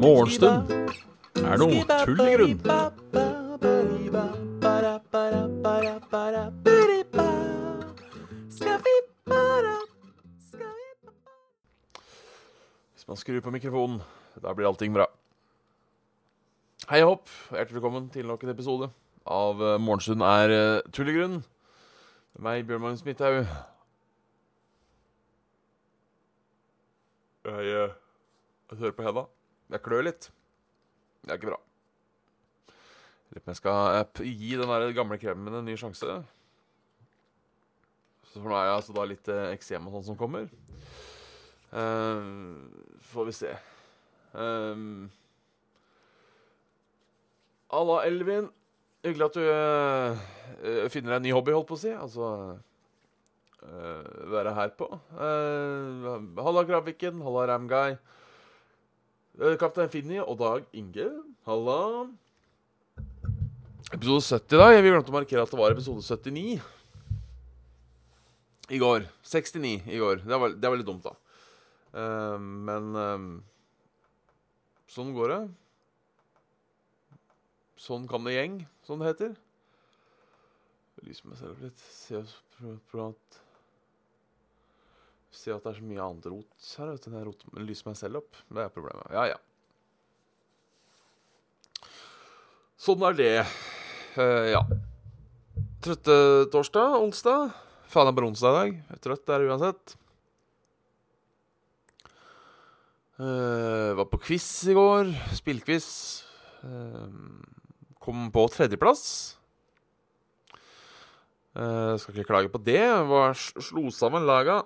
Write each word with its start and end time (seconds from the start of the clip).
Morgenstund 0.00 0.72
er 1.38 1.60
noe 1.60 1.84
tull 2.02 2.22
i 2.24 2.32
grunn. 2.34 2.56
Hvis 12.96 13.06
man 13.06 13.16
skrur 13.22 13.38
på 13.44 13.54
mikrofonen, 13.54 14.02
da 14.42 14.50
blir 14.50 14.66
allting 14.66 14.90
bra. 14.98 15.06
Hei 16.90 17.04
og 17.04 17.12
hopp, 17.12 17.30
hjertelig 17.54 17.78
velkommen 17.78 18.10
til 18.10 18.26
nok 18.26 18.42
en 18.42 18.54
episode 18.56 18.90
av 19.30 19.62
Morgenstund 19.78 20.26
er 20.26 20.82
tull 20.90 21.14
i 21.14 21.18
grunn. 21.20 21.40
Meg, 22.38 22.66
Bjørn 22.66 22.82
Magnus 22.84 23.02
Midthaug. 23.04 23.40
Jeg, 27.44 27.66
eh, 27.66 27.94
jeg 28.70 28.78
hører 28.78 28.94
på 28.94 29.02
henda. 29.02 29.24
Jeg 29.70 29.82
klør 29.82 30.04
litt. 30.06 30.30
Det 31.22 31.32
er 31.32 31.40
ikke 31.40 31.50
bra. 31.50 31.58
Jeg 33.30 33.34
lurer 33.34 33.40
på 33.40 33.48
om 33.48 33.52
jeg 33.52 33.60
skal 33.60 33.98
eh, 33.98 34.30
gi 34.30 34.52
den 34.60 34.70
der 34.70 34.92
gamle 34.94 35.18
kremen 35.18 35.58
en 35.58 35.66
ny 35.66 35.74
sjanse. 35.80 36.20
Så 38.30 38.38
for 38.38 38.46
nå 38.46 38.54
er 38.54 38.68
jeg 38.68 38.76
altså 38.78 38.94
da 38.94 39.06
litt 39.10 39.30
eh, 39.32 39.50
eksem 39.56 39.88
og 39.88 39.96
sånn 39.98 40.12
som 40.12 40.18
kommer. 40.20 40.46
Uh, 41.70 42.66
får 43.12 43.26
vi 43.28 43.34
se. 43.34 43.50
Um, 44.34 45.10
Alla 47.70 48.00
Elvin, 48.06 48.48
hyggelig 49.04 49.28
at 49.30 49.36
du 49.38 49.44
eh, 49.48 50.88
finner 50.92 51.14
deg 51.14 51.20
en 51.20 51.26
ny 51.28 51.34
hobby, 51.34 51.54
holdt 51.54 51.68
på 51.70 51.78
å 51.78 51.80
si. 51.80 51.92
Altså 51.94 52.30
eh, 53.64 54.08
være 54.32 54.54
her 54.56 54.72
på. 54.76 54.88
Uh, 55.16 56.18
halla 56.40 56.64
Kraviken. 56.68 57.22
halla 57.24 57.46
Ramguy. 57.52 57.96
Uh, 59.40 59.54
Kaptein 59.60 59.92
Finni 59.92 60.20
og 60.22 60.36
Dag 60.40 60.66
Inge. 60.76 61.08
Halla. 61.48 61.78
Episode 63.90 64.22
70 64.22 64.58
i 64.58 64.60
dag. 64.60 64.76
Vi 64.84 64.92
glemte 64.92 65.12
å 65.12 65.16
markere 65.16 65.46
at 65.46 65.54
det 65.54 65.60
var 65.60 65.74
episode 65.74 66.04
79. 66.04 66.60
I 68.70 68.78
går. 68.78 69.08
69 69.26 69.90
i 69.90 69.98
går. 69.98 70.22
Det 70.26 70.44
var, 70.44 70.54
det 70.54 70.70
var 70.70 70.78
litt 70.78 70.90
dumt, 70.90 71.08
da. 71.08 71.16
Uh, 71.90 72.36
men 72.38 72.92
sånn 74.90 75.10
går 75.14 75.32
det. 75.32 75.40
Sånn 77.80 78.04
kan 78.08 78.26
det 78.26 78.34
gjeng, 78.34 78.58
som 78.84 79.00
det 79.00 79.14
heter. 79.14 79.30
Lyse 81.06 81.24
meg 81.24 81.38
selv 81.40 81.54
opp 81.54 81.62
litt. 81.64 81.80
Se, 81.80 82.18
at 82.20 83.38
Se 85.30 85.54
at 85.54 85.64
det 85.64 85.70
er 85.70 85.78
så 85.78 85.86
mye 85.86 86.02
annet 86.04 86.26
rot 86.28 86.68
her. 86.76 86.90
Vet 86.92 87.06
jeg 87.08 87.24
roter- 87.24 87.64
lyser 87.64 87.88
meg 87.88 87.96
selv 87.96 88.20
opp. 88.20 88.36
Det 88.50 88.66
er 88.66 88.74
problemet. 88.74 89.08
Ja, 89.14 89.30
ja. 89.30 89.38
Sånn 92.80 93.00
er 93.08 93.16
det. 93.16 93.32
Uh, 94.18 94.50
ja. 94.52 94.62
Trøtte 95.80 96.16
torsdag, 96.52 96.98
onsdag. 97.00 97.54
Faen, 97.88 98.08
det 98.08 98.12
er 98.12 98.18
bare 98.20 98.28
onsdag 98.28 98.50
i 98.50 98.58
dag. 98.58 98.78
Jeg 98.90 98.98
er 98.98 99.04
trøtt 99.06 99.26
der 99.30 99.46
uansett. 99.48 99.96
Uh, 103.20 103.96
var 103.96 104.08
på 104.12 104.20
quiz 104.26 104.50
i 104.68 104.76
går. 104.76 105.14
Spillquiz. 105.36 105.88
Eh, 106.60 107.08
kom 108.00 108.30
på 108.32 108.46
tredjeplass. 108.52 109.36
Uh, 111.50 111.98
skal 111.98 112.14
ikke 112.14 112.30
klage 112.30 112.50
på 112.52 112.60
det. 112.62 112.80
Var 113.10 113.34
sl- 113.34 113.60
slo 113.66 113.90
sammen 113.94 114.26
laga. 114.28 114.60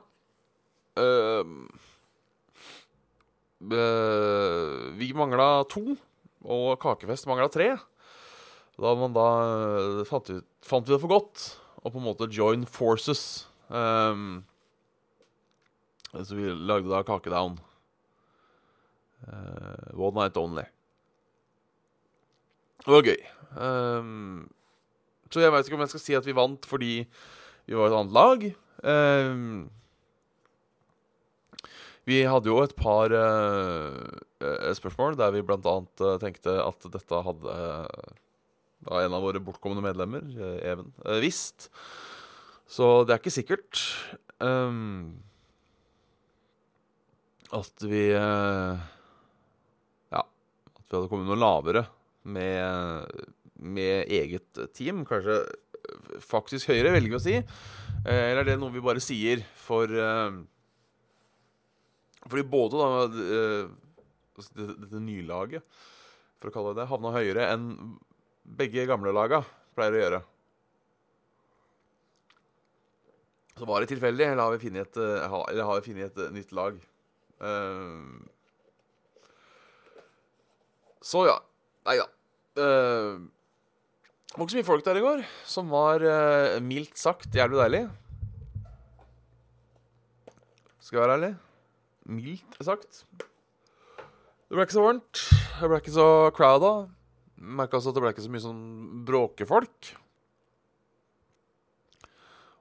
Uh, 1.00 1.42
uh, 3.72 4.92
vi 4.98 5.10
mangla 5.16 5.64
to, 5.72 5.96
og 6.44 6.78
Kakefest 6.82 7.26
mangla 7.30 7.48
tre. 7.50 7.72
Da 8.74 8.94
da 9.14 9.28
fant, 10.08 10.30
ut, 10.30 10.46
fant 10.66 10.86
vi 10.86 10.94
det 10.94 11.00
for 11.02 11.12
godt 11.14 11.44
å 11.84 11.90
på 11.90 12.00
en 12.00 12.06
måte 12.08 12.26
join 12.32 12.66
forces. 12.66 13.46
Så 16.14 16.34
vi 16.34 16.50
lagde 16.50 16.90
da 16.90 17.04
Kakedown. 17.06 17.54
One 19.94 20.14
night 20.18 20.36
only. 20.36 20.66
Det 22.84 22.92
var 22.92 23.06
gøy. 23.08 23.16
Um, 23.56 24.44
så 25.32 25.40
jeg 25.40 25.48
vet 25.54 25.64
ikke 25.66 25.78
om 25.78 25.84
jeg 25.86 25.92
skal 25.94 26.02
si 26.02 26.16
at 26.18 26.26
vi 26.28 26.34
vant 26.36 26.66
fordi 26.68 27.08
vi 27.64 27.78
var 27.78 27.88
et 27.88 27.96
annet 27.96 28.14
lag. 28.14 28.44
Um, 28.84 29.70
vi 32.04 32.28
hadde 32.28 32.50
jo 32.50 32.58
et 32.60 32.74
par 32.76 33.08
eh, 33.16 34.72
spørsmål 34.76 35.16
der 35.16 35.32
vi 35.32 35.40
blant 35.46 35.64
annet 35.64 36.00
eh, 36.04 36.20
tenkte 36.20 36.52
at 36.60 36.84
dette 36.92 37.20
hadde 37.24 37.48
uh, 37.48 37.88
en 39.00 39.16
av 39.16 39.24
våre 39.24 39.40
bortkomne 39.40 39.80
medlemmer, 39.80 40.20
uh, 40.36 40.60
Even, 40.60 40.92
visst. 41.24 41.72
Så 42.68 43.08
det 43.08 43.14
er 43.14 43.20
ikke 43.22 43.32
sikkert 43.32 43.80
um, 44.44 45.16
at 47.56 47.72
vi 47.88 48.12
Ja, 48.12 48.76
at 50.20 50.84
vi 50.84 50.92
hadde 50.92 51.08
kommet 51.08 51.24
noe 51.30 51.40
lavere 51.40 51.88
med, 52.24 53.06
med 53.60 54.08
eget 54.12 54.60
team. 54.74 55.04
Kanskje 55.08 55.40
faktisk 56.24 56.70
høyere, 56.72 56.92
velger 56.96 57.12
vi 57.12 57.18
å 57.18 57.22
si. 57.22 57.34
Eh, 58.04 58.24
Eller 58.30 58.42
er 58.42 58.50
det 58.52 58.58
noe 58.60 58.72
vi 58.74 58.82
bare 58.84 59.02
sier 59.04 59.42
for 59.60 59.84
eh, 59.92 60.38
fordi 62.24 62.44
både 62.48 62.80
da 62.80 62.88
eh, 63.04 63.66
altså 64.34 64.54
det- 64.56 64.76
dette 64.80 65.00
nylaget, 65.04 65.62
for 66.40 66.48
å 66.48 66.54
kalle 66.54 66.72
det 66.74 66.80
det, 66.82 66.88
havna 66.90 67.12
høyere 67.12 67.50
enn 67.52 67.66
begge 68.44 68.86
gamle 68.88 69.12
laga 69.12 69.42
pleier 69.76 69.92
å 69.96 70.00
gjøre. 70.02 70.22
Så 73.54 73.68
var 73.68 73.80
det 73.84 73.92
tilfeldig, 73.92 74.24
eller 74.32 74.42
har 74.42 74.56
vi 74.56 74.64
funnet 74.66 74.88
et, 74.88 74.96
eller 74.98 75.68
har 75.68 75.78
vi 75.80 75.92
funnet 75.92 76.16
et 76.18 76.32
nytt 76.34 76.50
lag? 76.56 76.80
Så 81.04 81.26
ja. 81.28 81.36
Nei 81.84 81.98
da. 82.00 82.06
Eh, 82.64 83.18
det 84.34 84.38
var 84.38 84.46
ikke 84.46 84.54
så 84.54 84.58
mye 84.58 84.66
folk 84.66 84.86
der 84.86 84.98
i 84.98 85.04
går, 85.04 85.20
som 85.46 85.68
var 85.70 86.02
uh, 86.02 86.56
mildt 86.64 86.98
sagt 86.98 87.36
jævlig 87.38 87.60
deilig. 87.60 87.82
Skal 90.82 90.98
jeg 90.98 91.04
være 91.04 91.18
ærlig? 91.18 91.28
Mildt 92.10 92.56
sagt. 92.66 93.04
Det 93.14 94.56
ble 94.56 94.66
ikke 94.66 94.74
så 94.74 94.86
varmt. 94.88 95.22
Det 95.60 95.70
ble 95.70 95.78
ikke 95.78 95.94
så 95.94 96.08
crowda. 96.34 96.72
Merka 97.38 97.78
også 97.78 97.92
at 97.92 97.98
det 97.98 98.02
ble 98.02 98.12
ikke 98.16 98.26
så 98.26 98.32
mye 98.34 98.42
sånn 98.42 98.64
bråkefolk. 99.06 99.92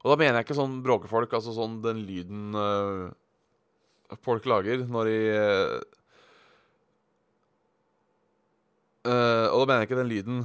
Og 0.04 0.12
da 0.12 0.20
mener 0.20 0.38
jeg 0.38 0.50
ikke 0.50 0.60
sånn 0.60 0.78
bråkefolk, 0.86 1.34
altså 1.40 1.56
sånn 1.56 1.80
den 1.82 2.04
lyden 2.06 2.54
uh, 2.54 3.10
folk 4.22 4.46
lager 4.46 4.84
når 4.86 5.10
de 5.10 5.20
øh, 5.34 5.78
øh, 9.08 9.48
Og 9.52 9.64
da 9.64 9.66
mener 9.68 9.84
jeg 9.84 9.90
ikke 9.90 10.02
den 10.02 10.12
lyden 10.12 10.44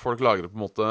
folk 0.00 0.20
lager 0.24 0.48
på 0.48 0.58
en 0.58 0.64
måte 0.64 0.88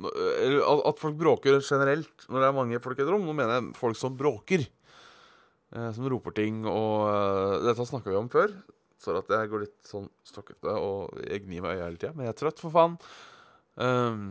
Eller 0.00 0.64
at 0.88 1.00
folk 1.00 1.16
bråker 1.18 1.60
generelt 1.60 2.26
når 2.28 2.40
det 2.40 2.48
er 2.48 2.56
mange 2.56 2.82
folk 2.82 2.98
i 2.98 3.04
et 3.04 3.10
rom. 3.10 3.24
Nå 3.26 3.34
mener 3.34 3.56
jeg 3.56 3.72
folk 3.78 3.98
som 3.98 4.16
bråker. 4.16 4.66
Uh, 5.70 5.90
som 5.94 6.06
roper 6.10 6.34
ting 6.34 6.64
og 6.66 7.62
Dette 7.62 7.86
snakka 7.86 8.10
vi 8.10 8.18
om 8.18 8.30
før. 8.30 8.54
Så 9.00 9.14
at 9.16 9.30
jeg 9.32 9.50
går 9.50 9.64
litt 9.64 9.76
sånn 9.88 10.08
stokkete 10.26 10.72
og 10.76 11.20
jeg 11.24 11.44
gnir 11.46 11.64
meg 11.64 11.78
i 11.78 11.80
øyet 11.80 11.86
hele 11.86 12.00
tida. 12.00 12.14
Men 12.14 12.26
jeg 12.26 12.34
er 12.34 12.40
trøtt, 12.40 12.60
for 12.60 12.74
faen. 12.74 12.96
Um, 13.80 14.24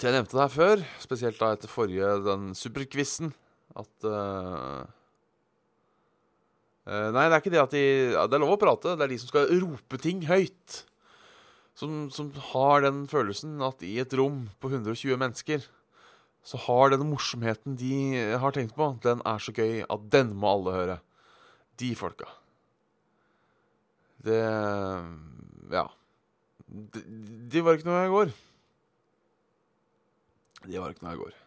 jeg 0.00 0.14
nevnte 0.16 0.34
det 0.34 0.42
her 0.42 0.52
før, 0.54 0.84
spesielt 1.02 1.38
da 1.38 1.52
etter 1.54 1.70
forrige 1.70 2.14
den 2.24 2.52
superquizen, 2.58 3.34
at 3.78 4.06
Nei, 6.82 7.28
det 7.28 7.36
er 7.36 7.38
ikke 7.38 7.52
det 7.54 7.60
at 7.62 7.74
de 7.74 7.82
Det 8.10 8.34
er 8.34 8.42
lov 8.42 8.56
å 8.56 8.60
prate. 8.60 8.96
Det 8.98 9.04
er 9.06 9.12
de 9.12 9.20
som 9.22 9.30
skal 9.30 9.52
rope 9.62 10.00
ting 10.02 10.24
høyt. 10.26 10.82
Som, 11.78 12.10
som 12.12 12.28
har 12.52 12.82
den 12.84 13.04
følelsen 13.08 13.62
at 13.64 13.84
i 13.86 13.94
et 14.02 14.12
rom 14.18 14.44
på 14.60 14.68
120 14.68 15.16
mennesker 15.20 15.62
så 16.42 16.58
har 16.64 16.90
den 16.90 17.06
morsomheten 17.06 17.76
de 17.78 18.18
har 18.42 18.54
tenkt 18.54 18.74
på, 18.74 18.88
den 19.02 19.22
er 19.24 19.42
så 19.42 19.54
gøy 19.54 19.84
at 19.86 20.06
den 20.10 20.32
må 20.34 20.50
alle 20.56 20.74
høre. 20.74 20.96
De 21.78 21.92
folka. 21.98 22.28
Det 24.26 24.40
Ja. 25.72 25.86
De, 26.72 27.02
de 27.52 27.62
var 27.62 27.76
ikke 27.76 27.88
noe 27.88 28.02
jeg 28.02 28.12
går. 28.12 28.34
De 30.66 30.78
var 30.80 30.94
ikke 30.94 31.04
noe 31.04 31.14
jeg 31.14 31.22
går. 31.22 31.41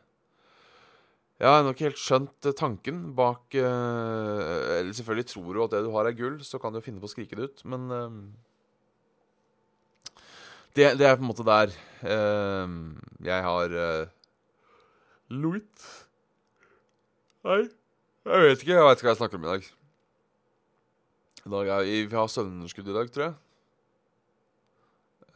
Jeg 1.46 1.54
har 1.54 1.62
nok 1.62 1.82
helt 1.84 2.00
skjønt 2.02 2.48
eh, 2.50 2.56
tanken 2.58 3.02
bak 3.14 3.54
eh, 3.54 4.80
Eller 4.80 4.96
selvfølgelig 4.98 5.28
tror 5.30 5.52
du 5.54 5.60
at 5.62 5.76
det 5.76 5.84
du 5.86 5.92
har 5.94 6.10
er 6.10 6.18
gull, 6.18 6.40
så 6.42 6.58
kan 6.58 6.74
du 6.74 6.80
jo 6.80 6.86
finne 6.88 7.02
på 7.04 7.06
å 7.06 7.12
skrike 7.12 7.38
det 7.38 7.52
ut, 7.52 7.62
men 7.70 7.86
eh, 7.94 8.16
det, 10.74 10.88
det 10.98 11.06
er 11.06 11.20
på 11.20 11.22
en 11.22 11.30
måte 11.30 11.46
der 11.46 11.70
eh, 12.02 12.74
jeg 13.30 13.46
har 13.46 13.78
uh, 13.78 14.10
Louis 15.30 15.86
Nei. 17.46 17.62
Jeg 18.26 18.42
vet 18.42 18.64
ikke. 18.64 18.74
Jeg 18.74 18.86
vet 18.88 18.98
ikke 18.98 19.06
hva 19.06 19.12
jeg 19.14 19.22
snakker 19.22 19.38
om 19.38 19.44
i 19.46 19.52
dag. 19.52 19.66
I 21.46 21.52
dag 21.54 21.68
er, 21.76 21.90
vi 22.10 22.18
har 22.18 22.32
søvnunderskudd 22.34 22.90
i 22.90 22.96
dag, 22.96 23.12
tror 23.14 23.28
jeg. 23.28 23.36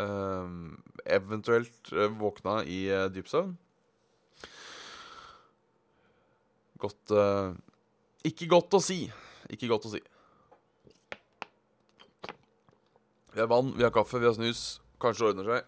Um, 0.02 0.80
eventuelt 1.06 1.92
våkna 2.18 2.64
i 2.66 2.80
dyp 3.14 3.30
søvn. 3.30 3.54
Godt 6.80 7.12
uh, 7.12 7.52
Ikke 8.28 8.48
godt 8.52 8.78
å 8.78 8.82
si. 8.84 9.04
Ikke 9.52 9.70
godt 9.72 9.90
å 9.90 9.94
si. 9.94 10.02
Vi 13.34 13.42
har 13.42 13.50
vann, 13.52 13.74
vi 13.78 13.86
har 13.86 13.94
kaffe, 13.94 14.20
vi 14.20 14.28
har 14.28 14.36
snus. 14.36 14.80
Kanskje 15.00 15.26
det 15.26 15.30
ordner 15.34 15.52
seg. 15.52 15.68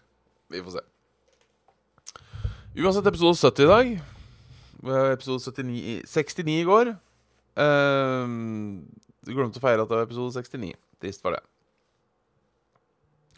Vi 0.52 0.64
får 0.64 0.78
se. 0.78 0.82
Uansett 2.82 3.08
episode 3.08 3.36
70 3.38 3.64
i 3.64 3.70
dag. 3.70 3.94
Episode 5.12 5.40
79, 5.44 6.02
69 6.08 6.58
i 6.58 6.66
går. 6.68 6.92
Uh, 7.52 8.26
du 9.22 9.34
glemte 9.36 9.60
å 9.60 9.64
feire 9.64 9.84
at 9.84 9.90
det 9.90 9.98
var 9.98 10.06
episode 10.08 10.34
69. 10.34 10.72
Trist 11.02 11.24
var 11.24 11.36
det. 11.36 11.42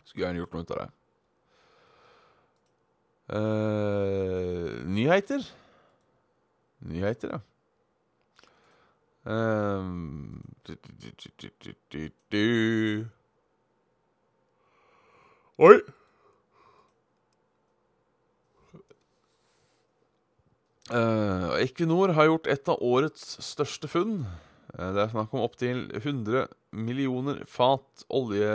Skulle 0.07 0.29
gjerne 0.29 0.43
gjort 0.43 0.55
noe 0.55 0.65
ut 0.65 0.77
av 0.77 0.85
det. 0.85 0.91
Uh, 3.35 4.85
nyheter. 4.95 5.45
Nyheter, 6.85 7.37
ja. 7.37 7.43
Um, 9.25 10.43
Oi! 15.57 15.79
Uh, 20.93 21.57
Equinor 21.63 22.13
har 22.13 22.29
gjort 22.29 22.51
et 22.53 22.69
av 22.69 22.83
årets 22.85 23.39
største 23.41 23.89
funn. 23.89 24.27
Uh, 24.75 24.91
det 24.93 25.07
er 25.07 25.13
snakk 25.15 25.33
om 25.33 25.47
opptil 25.47 25.87
100 25.97 26.45
millioner 26.77 27.41
fat 27.49 28.05
olje 28.13 28.53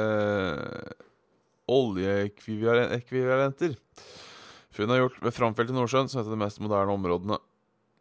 oljeekvivalenter. 1.69 3.74
Funnet 4.74 4.95
er 4.95 5.01
gjort 5.01 5.21
ved 5.25 5.33
framfelt 5.33 5.74
i 5.74 5.77
Nordsjøen, 5.77 6.10
som 6.10 6.21
heter 6.21 6.36
de 6.36 6.44
mest 6.44 6.62
moderne 6.62 6.94
områdene 6.94 7.38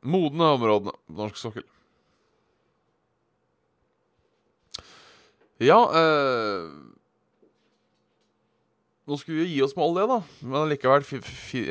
modne 0.06 0.52
områdene 0.54 0.94
på 1.08 1.18
norsk 1.18 1.40
sokkel. 1.40 1.66
Ja 5.58 5.78
uh, 5.90 6.68
nå 9.08 9.16
skulle 9.16 9.40
vi 9.40 9.54
gi 9.54 9.62
oss 9.64 9.72
med 9.72 9.86
olje, 9.86 10.04
da. 10.04 10.18
Men 10.44 10.68
likevel, 10.68 11.06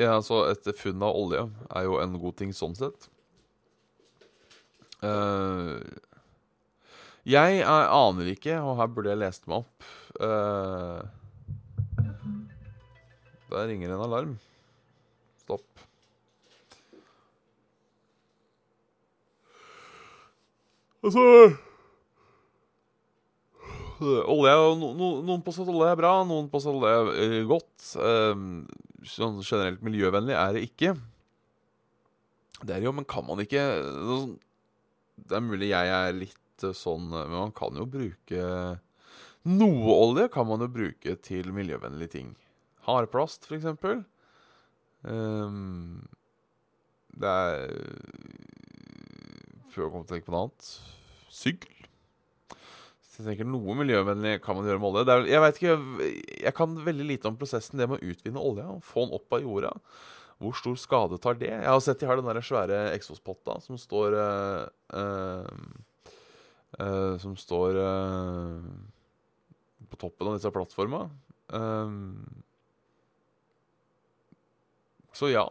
altså, 0.10 0.40
et 0.50 0.70
funn 0.80 1.04
av 1.06 1.14
olje 1.20 1.44
er 1.70 1.84
jo 1.86 2.00
en 2.02 2.16
god 2.18 2.34
ting 2.40 2.54
sånn 2.56 2.74
sett. 2.74 3.06
Uh, 5.04 5.78
jeg 7.28 7.60
er, 7.60 7.92
aner 7.94 8.32
ikke, 8.32 8.56
og 8.58 8.80
her 8.80 8.90
burde 8.90 9.12
jeg 9.12 9.22
lest 9.22 9.44
meg 9.46 9.60
opp 9.60 9.86
uh, 10.24 11.04
Der 13.52 13.68
ringer 13.70 13.94
en 13.94 14.02
alarm. 14.08 14.34
Stopp. 15.44 15.86
Altså 21.06 21.22
Olje, 24.02 24.56
no, 24.78 24.92
no, 24.94 25.12
Noen 25.26 25.44
påstår 25.46 25.66
at 25.66 25.74
olje 25.74 25.92
er 25.94 26.00
bra, 26.00 26.12
noen 26.28 26.50
påstår 26.52 26.76
at 26.76 26.80
olje 26.80 27.22
er 27.22 27.38
eh, 27.40 27.46
godt. 27.50 27.76
Um, 27.98 28.66
sånn 29.08 29.40
generelt 29.42 29.86
miljøvennlig 29.86 30.36
er 30.38 30.58
det 30.58 30.66
ikke. 30.68 30.96
Det 32.62 32.76
er 32.76 32.86
jo, 32.86 32.94
men 32.96 33.06
kan 33.06 33.26
man 33.28 33.38
ikke 33.44 33.62
Det 35.22 35.36
er 35.38 35.44
mulig 35.46 35.70
jeg 35.70 35.92
er 35.94 36.16
litt 36.18 36.64
eh, 36.66 36.74
sånn 36.74 37.12
Men 37.12 37.36
man 37.36 37.52
kan 37.54 37.76
jo 37.78 37.86
bruke 37.86 38.48
Noe 39.46 39.94
olje 39.94 40.26
kan 40.34 40.48
man 40.50 40.66
jo 40.66 40.70
bruke 40.74 41.14
til 41.24 41.54
miljøvennlige 41.56 42.16
ting. 42.18 42.32
Hardplast, 42.88 43.46
for 43.48 43.56
eksempel. 43.60 44.02
Um, 45.06 46.02
det 47.16 47.32
er 47.32 47.72
Prøv 49.72 49.88
å 49.88 49.94
komme 49.94 50.10
til 50.10 50.10
å 50.10 50.16
tenke 50.18 50.28
på 50.28 50.36
noe 50.36 50.48
annet. 50.48 50.70
Sygl. 51.38 51.77
Så 53.18 53.24
jeg 53.26 53.32
tenker 53.32 53.48
Noe 53.50 53.74
miljøvennlig 53.80 54.36
kan 54.46 54.54
man 54.60 54.68
gjøre 54.70 54.78
med 54.78 54.92
olje. 54.92 55.02
Er, 55.10 55.24
jeg 55.26 55.42
vet 55.42 55.56
ikke, 55.58 55.78
jeg 56.44 56.54
kan 56.54 56.76
veldig 56.86 57.08
lite 57.10 57.26
om 57.26 57.38
prosessen 57.40 57.82
det 57.82 57.88
med 57.90 57.98
å 57.98 58.12
utvinne 58.14 58.44
olja. 58.46 58.68
få 58.86 59.08
den 59.08 59.16
opp 59.18 59.34
av 59.34 59.42
jorda. 59.42 59.72
Hvor 60.38 60.54
stor 60.54 60.76
skade 60.78 61.18
tar 61.18 61.40
det? 61.42 61.50
Jeg 61.50 61.66
har 61.66 61.82
sett 61.82 61.98
de 61.98 62.06
har 62.06 62.22
den 62.22 62.30
der 62.30 62.46
svære 62.46 62.94
eksospotta 62.94 63.58
som 63.66 63.80
står 63.82 64.20
øh, 64.22 65.50
øh, 66.78 67.18
Som 67.26 67.34
står 67.42 67.82
på 69.90 69.98
toppen 69.98 70.30
av 70.30 70.38
disse 70.38 70.54
plattforma. 70.54 71.08
så 75.18 75.30
ja. 75.32 75.48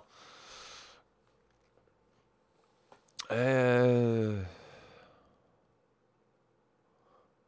Eh 3.34 4.55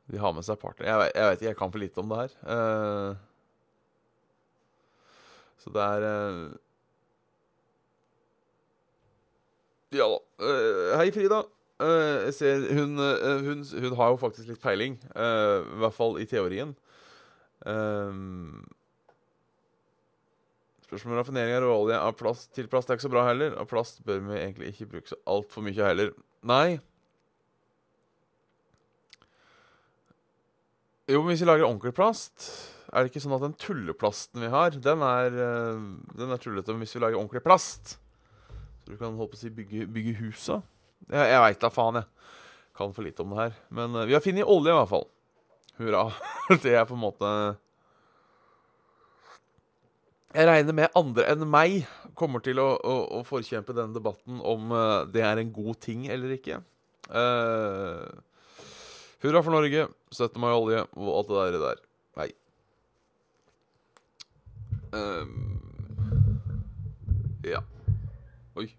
De 0.09 0.21
har 0.21 0.33
med 0.33 0.47
seg 0.47 0.57
partner. 0.61 0.89
Jeg, 0.89 1.11
jeg, 1.13 1.25
vet 1.27 1.43
ikke, 1.43 1.51
jeg 1.51 1.59
kan 1.59 1.73
for 1.75 1.83
lite 1.83 2.01
om 2.01 2.09
det 2.13 2.23
her. 2.23 2.33
Uh, 2.49 3.13
så 5.59 5.73
det 5.75 5.85
er 5.85 6.07
uh, 6.09 6.57
Ja 9.99 10.07
da. 10.09 10.19
Uh, 10.41 10.97
hei, 11.01 11.11
Frida. 11.13 11.43
jeg 11.79 12.35
ser 12.35 12.65
hun, 12.75 12.99
hun, 12.99 13.63
hun, 13.65 13.95
har 13.97 14.09
jo 14.13 14.19
faktisk 14.21 14.49
litt 14.49 14.63
peiling. 14.63 14.99
I 15.15 15.79
hvert 15.79 15.95
fall 15.95 16.19
i 16.21 16.27
teorien. 16.27 16.75
Spørsmålet 20.89 21.15
om 21.15 21.21
raffinering 21.21 21.55
av 21.55 21.63
råolje 21.63 22.01
av 22.01 22.17
plast 22.19 22.51
til 22.57 22.69
plast 22.73 22.91
er 22.91 22.99
ikke 22.99 23.07
så 23.07 23.13
bra 23.13 23.27
heller. 23.29 23.55
Og 23.61 23.69
plast 23.71 24.03
bør 24.09 24.25
vi 24.27 24.41
egentlig 24.41 24.73
ikke 24.73 24.91
bruke 24.95 25.13
så 25.13 25.21
altfor 25.29 25.65
mye 25.69 25.85
heller. 25.93 26.15
Nei. 26.49 26.81
Jo, 31.09 31.23
men 31.23 31.33
hvis 31.33 31.41
vi 31.41 31.49
lager 31.49 31.65
ordentlig 31.65 31.95
plast, 31.97 32.51
er 32.93 33.05
det 33.05 33.09
ikke 33.11 33.23
sånn 33.25 33.37
at 33.39 33.45
den 33.47 33.55
tulleplasten 33.57 34.43
vi 34.45 34.51
har, 34.53 34.75
den 34.77 35.05
er, 35.05 35.37
eh, 35.45 35.79
den 36.21 36.35
er 36.35 36.41
tullete. 36.41 36.75
Men 36.75 36.85
hvis 36.85 36.93
vi 36.97 37.01
lager 37.01 37.17
ordentlig 37.17 37.41
plast, 37.45 37.95
så 38.85 38.93
du 38.93 38.97
kan 38.97 39.17
holde 39.17 39.33
på 39.33 39.39
å 39.39 39.41
si 39.41 39.53
bygge, 39.53 39.87
bygge 39.93 40.15
husa 40.23 40.63
Jeg, 41.09 41.25
jeg 41.31 41.41
veit 41.41 41.61
da 41.63 41.71
faen, 41.73 42.01
jeg. 42.01 42.29
Kan 42.77 42.93
for 42.93 43.07
lite 43.07 43.25
om 43.25 43.33
det 43.33 43.41
her. 43.41 43.57
Men 43.73 43.97
uh, 43.97 44.05
vi 44.05 44.15
har 44.17 44.23
funnet 44.25 44.49
olje, 44.49 44.73
i 44.73 44.77
hvert 44.77 44.91
fall. 44.91 45.09
Hurra. 45.79 46.05
det 46.65 46.75
er 46.77 46.85
på 46.89 46.97
en 46.97 47.03
måte 47.03 47.31
Jeg 50.35 50.49
regner 50.49 50.77
med 50.77 50.99
andre 50.99 51.25
enn 51.33 51.47
meg 51.49 51.87
kommer 52.19 52.43
til 52.45 52.61
å, 52.61 52.75
å, 52.77 52.97
å 53.17 53.23
forkjempe 53.25 53.73
denne 53.73 53.97
debatten 53.97 54.43
om 54.45 54.75
uh, 54.75 55.07
det 55.09 55.25
er 55.25 55.41
en 55.41 55.55
god 55.55 55.81
ting 55.81 56.05
eller 56.13 56.37
ikke. 56.37 56.61
Uh, 57.09 58.05
Hurra 59.25 59.41
for 59.43 59.57
Norge, 59.57 59.89
17. 60.13 60.41
mai-olje 60.41 60.85
og 60.97 61.11
alt 61.19 61.29
det 61.29 61.37
der. 61.37 61.59
der. 61.65 61.83
Nei. 62.19 62.31
Um, 64.93 66.41
ja. 67.45 67.61
Oi. 68.57 68.71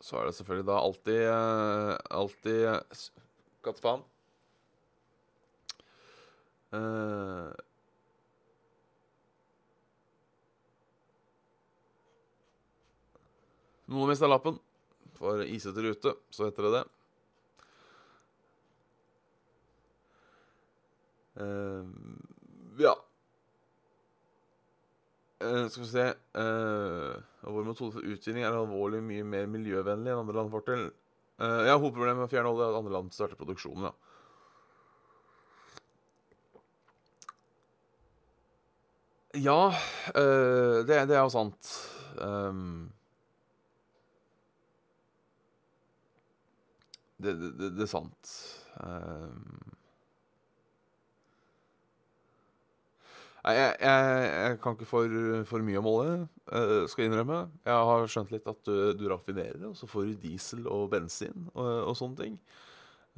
Så 0.00 0.18
er 0.20 0.28
det 0.28 0.34
selvfølgelig 0.36 0.68
da 0.68 0.76
alltid 0.82 1.24
uh, 1.30 1.96
Alltid 2.10 3.00
Kattefaen. 3.64 4.04
Uh, 6.70 7.50
Noen 13.90 14.12
mista 14.12 14.28
lappen 14.28 14.59
for 15.20 15.44
isete 15.44 15.84
rute, 15.84 16.14
så 16.32 16.48
heter 16.48 16.66
det 16.66 16.72
det. 16.78 16.86
Uh, 21.40 21.84
ja. 22.80 22.94
Uh, 25.44 25.68
skal 25.72 25.82
vi 25.82 25.88
se 25.88 26.06
uh, 26.36 27.14
Vår 27.40 27.64
metode 27.64 27.94
for 27.94 28.04
utvinning 28.04 28.44
er 28.44 28.52
alvorlig 28.52 29.00
mye 29.04 29.24
mer 29.24 29.46
miljøvennlig 29.48 30.12
enn 30.12 30.22
andre 30.24 30.36
land 30.36 30.52
får 30.52 30.64
til. 30.66 30.86
Uh, 31.40 31.64
ja, 31.68 31.76
hovedproblemet 31.76 32.20
med 32.20 32.28
å 32.28 32.32
fjerne 32.32 32.52
olje 32.52 32.66
er 32.66 32.72
at 32.74 32.80
andre 32.80 32.96
land 32.96 33.12
starter 33.16 33.40
produksjonen, 33.40 33.90
ja. 33.90 33.96
Ja, 39.40 39.70
det, 40.10 40.96
det, 41.06 41.14
er 41.14 41.20
jo 41.22 41.30
sant. 41.30 41.68
Um, 42.18 42.88
Det, 47.20 47.34
det, 47.36 47.68
det, 47.76 47.84
er 47.84 47.90
sant. 47.90 48.32
Um, 48.80 49.60
jeg, 53.40 53.76
jeg, 53.80 54.08
jeg 54.30 54.58
kan 54.62 54.76
ikke 54.76 54.88
for, 54.88 55.20
for 55.48 55.64
mye 55.64 55.80
om 55.80 55.88
olje, 55.90 56.16
uh, 56.52 56.82
skal 56.88 57.04
jeg 57.04 57.12
innrømme. 57.12 57.42
Jeg 57.68 57.86
har 57.90 58.10
skjønt 58.14 58.34
litt 58.34 58.50
at 58.52 58.64
du, 58.68 58.74
du 58.96 59.06
raffinerer, 59.12 59.62
og 59.70 59.76
så 59.78 59.88
får 59.90 60.10
du 60.10 60.26
diesel 60.26 60.66
og 60.70 60.90
bensin 60.92 61.48
og, 61.52 61.70
og 61.90 61.94
sånne 61.98 62.20
ting. 62.24 62.40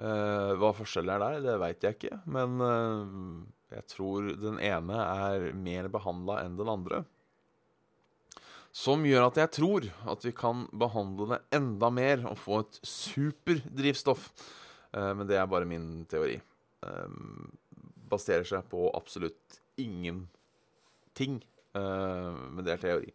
Uh, 0.03 0.55
hva 0.59 0.73
forskjellen 0.75 1.15
er 1.15 1.23
der, 1.23 1.41
det 1.45 1.59
veit 1.63 1.85
jeg 1.87 1.99
ikke. 1.99 2.23
Men 2.35 2.63
uh, 2.63 3.43
jeg 3.73 3.89
tror 3.93 4.31
den 4.41 4.59
ene 4.63 5.03
er 5.03 5.51
mer 5.57 5.91
behandla 5.93 6.43
enn 6.45 6.59
den 6.59 6.71
andre. 6.71 7.05
Som 8.73 9.05
gjør 9.05 9.27
at 9.29 9.39
jeg 9.41 9.53
tror 9.59 9.87
at 10.09 10.25
vi 10.25 10.33
kan 10.37 10.65
behandle 10.73 11.29
det 11.35 11.41
enda 11.59 11.91
mer 11.93 12.25
og 12.31 12.39
få 12.41 12.63
et 12.63 12.79
superdrivstoff. 12.89 14.31
Uh, 14.97 15.13
men 15.19 15.27
det 15.29 15.37
er 15.41 15.51
bare 15.51 15.69
min 15.69 16.07
teori. 16.11 16.41
baserer 18.11 18.45
seg 18.45 18.65
på 18.69 18.91
absolutt 18.97 19.61
ingenting. 19.79 21.43
men 21.73 22.65
det 22.65 22.73
er 22.73 22.81
teori. 22.83 23.13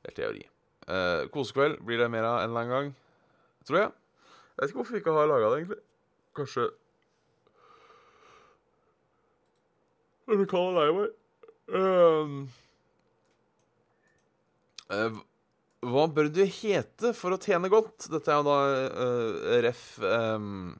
Det 0.00 0.12
er 0.12 0.16
teori. 0.16 0.44
kosekveld 1.34 1.82
blir 1.84 1.98
det 1.98 2.08
mer 2.08 2.24
av 2.24 2.38
en 2.38 2.50
eller 2.50 2.60
annen 2.60 2.72
gang, 2.72 2.94
tror 3.66 3.78
jeg. 3.80 3.90
Jeg 4.54 4.62
vet 4.62 4.70
ikke 4.70 4.78
hvorfor 4.78 4.94
vi 4.94 5.00
ikke 5.02 5.16
har 5.16 5.28
laga 5.28 5.50
det, 5.50 5.58
egentlig. 5.58 5.82
Kanskje 6.36 6.70
Er 10.30 10.32
Eller 10.32 10.46
kan 10.46 10.60
han 10.62 10.76
leie 10.78 10.92
meg? 10.94 11.08
Uh, 14.90 15.20
hva 15.86 16.04
bør 16.12 16.28
du 16.34 16.42
hete 16.44 17.14
for 17.16 17.32
å 17.32 17.40
tjene 17.40 17.70
godt? 17.72 18.08
Dette 18.12 18.32
er 18.32 18.40
jo 18.40 18.46
da 18.48 18.58
uh, 18.90 19.58
ref 19.64 19.84
um, 20.02 20.74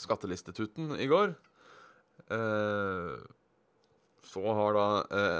skattelistetuten 0.00 0.96
i 0.98 1.08
går. 1.10 1.36
Uh, 2.32 3.20
så 4.24 4.42
har 4.58 4.74
da 4.74 4.86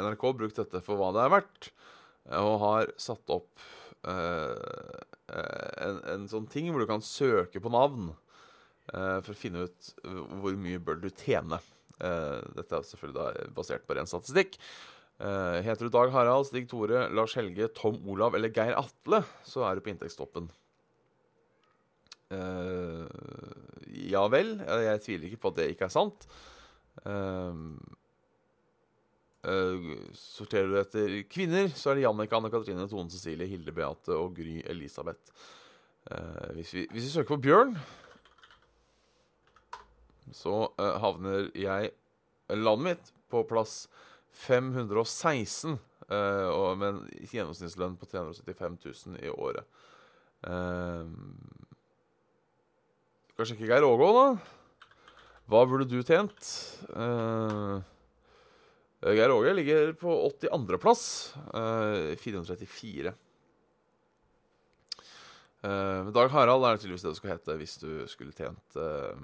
NRK 0.06 0.26
brukt 0.38 0.60
dette 0.60 0.82
for 0.84 1.00
hva 1.00 1.08
det 1.16 1.24
er 1.24 1.32
verdt, 1.32 1.70
og 2.38 2.60
har 2.62 2.92
satt 3.00 3.32
opp 3.32 3.64
en, 4.04 5.96
en, 6.12 6.26
sånn 6.30 6.46
ting 6.52 6.68
hvor 6.68 6.84
du 6.84 6.86
kan 6.86 7.02
søke 7.02 7.58
på 7.64 7.72
navn 7.72 8.12
for 8.84 9.32
å 9.32 9.38
finne 9.38 9.64
ut 9.66 9.88
hvor 10.04 10.54
mye 10.60 10.82
bør 10.84 11.00
du 11.02 11.08
tjene. 11.10 11.58
Uh, 11.98 12.42
dette 12.56 12.74
er 12.74 12.86
selvfølgelig 12.86 13.16
da 13.16 13.48
basert 13.56 13.84
på 13.88 13.96
ren 13.96 14.08
statistikk. 14.10 14.58
Uh, 15.22 15.60
heter 15.62 15.86
du 15.86 15.92
Dag 15.94 16.10
Harald, 16.10 16.48
Stig 16.48 16.66
Tore, 16.70 17.06
Lars 17.14 17.36
Helge, 17.38 17.68
Tom 17.76 18.00
Olav 18.10 18.34
eller 18.34 18.50
Geir 18.54 18.74
Atle, 18.78 19.22
så 19.46 19.62
er 19.68 19.78
du 19.78 19.84
på 19.84 19.92
inntektstoppen. 19.92 20.48
Uh, 22.34 23.06
ja 24.10 24.24
vel. 24.32 24.56
Jeg 24.88 25.04
tviler 25.04 25.28
ikke 25.28 25.42
på 25.44 25.52
at 25.54 25.60
det 25.60 25.68
ikke 25.74 25.86
er 25.86 25.94
sant. 25.94 26.26
sorterer 30.18 30.70
du 30.72 30.78
etter 30.80 31.18
kvinner, 31.30 31.68
så 31.76 31.92
er 31.92 32.00
det 32.00 32.06
Jannicke, 32.06 32.38
Anne 32.38 32.50
Katrine, 32.50 32.88
Tone 32.90 33.12
Cecilie, 33.12 33.48
Hilde 33.50 33.74
Beate 33.76 34.16
og 34.16 34.34
Gry 34.38 34.62
Elisabeth. 34.66 35.30
Hvis 36.56 36.74
vi, 36.74 36.88
hvis, 36.90 37.04
vi, 37.04 37.10
søker 37.12 37.36
på 37.36 37.44
Bjørn 37.46 37.76
så 40.34 40.54
uh, 40.80 40.94
havner 41.02 41.50
jeg, 41.56 41.92
landet 42.50 42.84
mitt, 42.88 43.12
på 43.32 43.42
plass 43.48 43.84
516. 44.44 45.78
Uh, 46.04 46.48
og 46.52 46.78
med 46.80 46.90
en 46.90 47.28
gjennomsnittslønn 47.30 47.96
på 47.96 48.08
375 48.10 48.76
000 48.84 49.22
i 49.24 49.32
året. 49.32 49.64
Uh, 50.44 51.08
kanskje 53.38 53.56
ikke 53.56 53.70
Geir 53.70 53.86
Ågå, 53.88 54.10
da. 54.18 54.26
Hva 55.48 55.64
burde 55.68 55.88
du 55.88 55.98
tjent? 56.04 56.52
Uh, 56.92 57.80
Geir 59.04 59.32
Åge 59.32 59.52
ligger 59.56 59.92
på 60.00 60.12
82.-plass. 60.28 61.04
Uh, 61.52 62.14
434. 62.20 63.14
Uh, 65.64 66.12
Dag 66.12 66.28
Harald 66.32 66.64
er 66.68 66.76
tydeligvis 66.76 67.04
det 67.04 67.14
du 67.14 67.18
skal 67.18 67.30
hete 67.32 67.54
hvis 67.56 67.78
du 67.80 67.90
skulle 68.12 68.34
tjent 68.36 68.76
uh, 68.76 69.16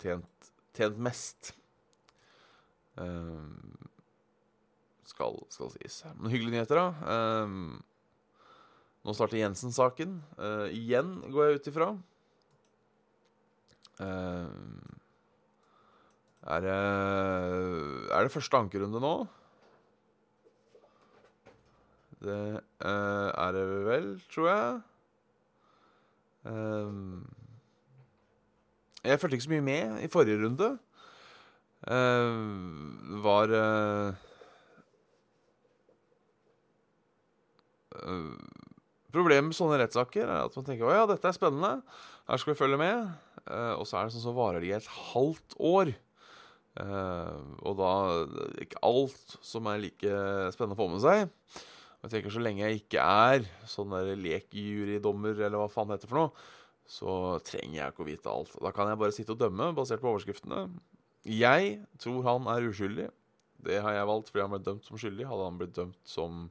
tjent, 0.00 0.52
tjent 0.76 1.00
mest. 1.04 1.52
Um, 2.98 3.78
skal, 5.06 5.38
skal 5.52 5.70
sies. 5.76 6.04
Men 6.18 6.32
hyggelige 6.32 6.56
nyheter, 6.56 6.76
da. 6.80 6.86
Um, 7.44 7.82
nå 9.06 9.14
starter 9.14 9.38
Jensen-saken. 9.40 10.18
Uh, 10.38 10.66
igjen, 10.74 11.18
går 11.32 11.44
jeg 11.44 11.54
ut 11.58 11.70
ifra. 11.72 11.88
Er, 16.48 16.60
det, 16.62 16.74
er 18.14 18.20
det 18.22 18.30
første 18.30 18.60
ankerunde 18.60 19.00
nå? 19.02 19.14
Det 22.22 22.38
er 22.78 23.50
det 23.54 23.64
vel, 23.88 24.06
tror 24.30 24.46
jeg. 24.52 24.78
Jeg 29.04 29.20
fulgte 29.20 29.34
ikke 29.38 29.48
så 29.48 29.54
mye 29.56 29.66
med 29.66 29.98
i 30.06 30.10
forrige 30.12 30.38
runde. 30.44 30.70
Uh, 31.86 32.34
var 33.22 33.52
uh, 33.54 34.10
Problemet 39.14 39.48
med 39.48 39.56
sånne 39.56 39.78
rettssaker 39.80 40.26
er 40.26 40.42
at 40.44 40.58
man 40.58 40.66
tenker 40.66 40.86
å 40.86 40.92
ja, 40.94 41.06
dette 41.08 41.30
er 41.30 41.36
spennende, 41.36 41.80
her 42.28 42.40
skal 42.40 42.52
vi 42.52 42.58
følge 42.58 42.78
med. 42.78 43.08
og 43.48 43.86
så 43.88 43.96
er 43.96 44.06
det 44.06 44.14
sånn 44.14 44.26
så 44.26 44.34
varer 44.36 44.62
de 44.62 44.74
et 44.76 44.90
halvt 45.08 45.56
år. 45.64 45.90
og 47.64 47.78
da 47.80 47.92
ikke 48.62 48.82
alt 48.84 49.38
som 49.40 49.66
er 49.72 49.80
like 49.80 50.12
spennende 50.54 50.76
å 50.76 50.82
få 50.82 50.90
med 50.92 51.02
seg. 51.02 51.24
Og 51.98 52.06
jeg 52.06 52.12
tenker 52.12 52.36
Så 52.36 52.42
lenge 52.44 52.62
jeg 52.62 52.82
ikke 52.84 53.02
er 53.02 53.48
sånn 53.66 53.90
der 53.96 54.12
lekjurydommer, 54.20 55.40
eller 55.40 55.58
hva 55.58 55.72
faen 55.72 55.90
det 55.90 55.98
heter 55.98 56.12
for 56.12 56.20
noe, 56.20 56.46
så 56.88 57.14
trenger 57.44 57.80
jeg 57.80 57.92
ikke 57.92 58.04
å 58.04 58.08
vite 58.12 58.30
alt. 58.32 58.54
Da 58.62 58.70
kan 58.76 58.92
jeg 58.92 59.00
bare 59.00 59.16
sitte 59.16 59.34
og 59.34 59.40
dømme 59.40 59.72
basert 59.76 60.04
på 60.04 60.12
overskriftene. 60.12 60.68
Jeg 61.28 61.78
tror 62.00 62.26
han 62.26 62.48
er 62.50 62.68
uskyldig. 62.70 63.08
Det 63.68 63.80
har 63.82 63.96
jeg 63.96 64.08
valgt 64.08 64.30
fordi 64.30 64.44
han 64.44 64.52
ble 64.54 64.60
dømt 64.64 64.86
som 64.86 65.00
skyldig. 65.00 65.26
Hadde 65.28 65.48
han 65.48 65.58
blitt 65.60 65.74
dømt 65.76 65.98
som 66.08 66.44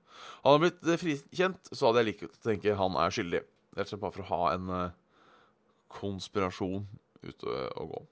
Hadde 0.43 0.53
han 0.53 0.63
blitt 0.65 0.83
eh, 0.83 1.01
frikjent, 1.01 1.71
så 1.71 1.87
hadde 1.87 2.03
jeg 2.03 2.09
likt 2.11 2.25
å 2.27 2.31
tenke 2.45 2.75
han 2.77 2.99
er 2.99 3.15
skyldig. 3.15 3.43
Rett 3.77 3.87
og 3.87 3.93
slett 3.93 4.03
bare 4.03 4.17
for 4.17 4.25
å 4.25 4.31
ha 4.31 4.51
en 4.55 4.73
uh, 4.73 4.97
konspirasjon 5.93 6.85
ute 7.23 7.55
og 7.79 7.93
gå. 7.93 8.03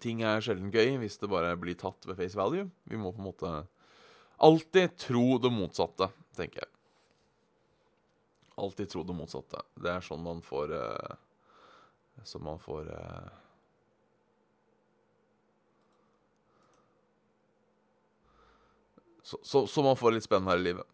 Ting 0.00 0.22
er 0.24 0.44
sjelden 0.44 0.72
gøy 0.72 0.96
hvis 1.02 1.18
det 1.20 1.30
bare 1.32 1.54
blir 1.60 1.76
tatt 1.78 2.06
ved 2.08 2.18
face 2.20 2.38
value. 2.38 2.68
Vi 2.88 3.00
må 3.00 3.12
på 3.14 3.22
en 3.22 3.30
måte 3.30 3.56
alltid 4.44 4.96
tro 5.00 5.26
det 5.40 5.52
motsatte, 5.54 6.10
tenker 6.36 6.64
jeg 6.64 6.74
alltid 8.54 8.90
tro 8.90 9.02
det 9.02 9.16
motsatte. 9.16 9.62
Det 9.74 9.90
er 9.90 10.04
sånn 10.04 10.22
man 10.24 10.42
får 10.44 10.74
uh, 10.74 11.14
Som 12.24 12.44
man 12.46 12.60
får 12.62 12.90
uh, 12.94 13.43
så, 19.24 19.38
så, 19.42 19.64
så, 19.66 19.82
man 19.82 19.96
får 19.96 20.18
litt 20.18 20.26
spennende 20.26 20.52
her 20.52 20.60
i 20.60 20.66
livet. 20.66 20.90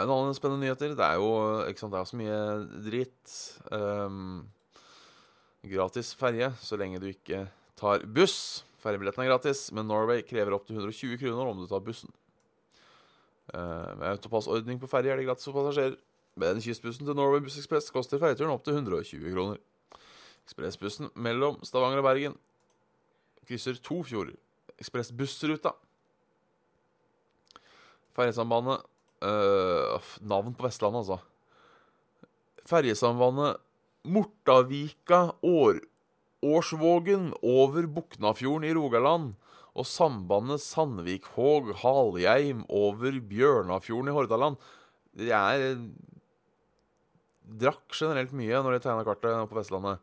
En 0.00 0.08
annen 0.08 0.34
spennende 0.34 0.64
nyheter 0.64 0.94
Det 0.96 1.04
er 1.04 1.18
jo 1.20 1.32
ikke 1.68 1.82
sant, 1.82 1.92
det 1.92 2.00
er 2.00 2.08
så 2.08 2.18
mye 2.18 2.38
dritt. 2.86 3.34
Um, 3.74 4.46
gratis 5.66 6.14
ferje 6.18 6.48
så 6.62 6.78
lenge 6.78 7.02
du 7.02 7.10
ikke 7.10 7.44
tar 7.78 8.06
buss. 8.06 8.62
Ferjebilletten 8.82 9.22
er 9.22 9.30
gratis, 9.30 9.66
men 9.74 9.86
Norway 9.90 10.24
krever 10.26 10.54
opptil 10.56 10.78
120 10.78 11.18
kroner 11.20 11.50
om 11.50 11.60
du 11.60 11.68
tar 11.70 11.82
bussen. 11.84 12.10
Uh, 13.52 13.92
med 13.98 14.08
autopassordning 14.14 14.78
på 14.80 14.90
ferje 14.90 15.10
er 15.12 15.18
det 15.18 15.26
gratis 15.26 15.50
for 15.50 15.58
passasjerer. 15.58 15.98
Men 16.38 16.62
kystbussen 16.64 17.04
til 17.04 17.18
Norway 17.18 17.42
Buss 17.44 17.58
Express 17.60 17.90
koster 17.92 18.22
ferjeturen 18.22 18.54
opptil 18.54 18.78
120 18.78 19.34
kroner. 19.34 19.60
Ekspressbussen 20.46 21.12
mellom 21.14 21.60
Stavanger 21.66 22.02
og 22.02 22.08
Bergen 22.08 22.38
krysser 23.46 23.78
to 23.82 24.00
fjorder. 24.06 24.36
Ekspressbussruta. 24.80 25.74
Ferjesambandet 28.16 28.82
øh, 29.24 30.00
Navn 30.20 30.54
på 30.54 30.66
Vestlandet, 30.66 31.04
altså. 31.04 31.18
Ferjesambandet 32.68 33.56
Mortavika-År 34.04 35.80
Årsvågen 36.42 37.32
over 37.42 37.86
Buknafjorden 37.86 38.64
i 38.66 38.74
Rogaland 38.74 39.34
og 39.78 39.86
sambandet 39.86 40.60
Sandvikhåg-Halhjeim 40.64 42.64
over 42.68 43.20
Bjørnafjorden 43.30 44.10
i 44.10 44.16
Hordaland. 44.16 44.56
Jeg 45.14 45.68
er 45.68 45.78
drakk 47.62 47.86
generelt 47.94 48.34
mye 48.34 48.58
når 48.58 48.74
de 48.74 48.82
tegna 48.82 49.06
kartet 49.06 49.48
på 49.48 49.58
Vestlandet. 49.60 50.02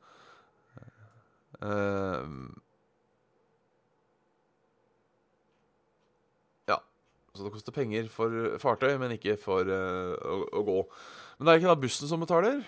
Uh, 1.60 2.24
ja. 6.70 6.80
Så 7.36 7.46
det 7.46 7.54
koster 7.54 7.76
penger 7.76 8.10
for 8.14 8.58
fartøy, 8.62 8.94
men 9.02 9.16
ikke 9.18 9.38
for 9.40 9.68
uh, 9.68 10.16
å, 10.16 10.42
å, 10.60 10.66
gå. 10.68 10.82
Men 11.38 11.48
det 11.48 11.54
er 11.54 11.62
ikke 11.62 11.72
da 11.74 11.80
bussen 11.84 12.12
som 12.12 12.24
betaler. 12.24 12.62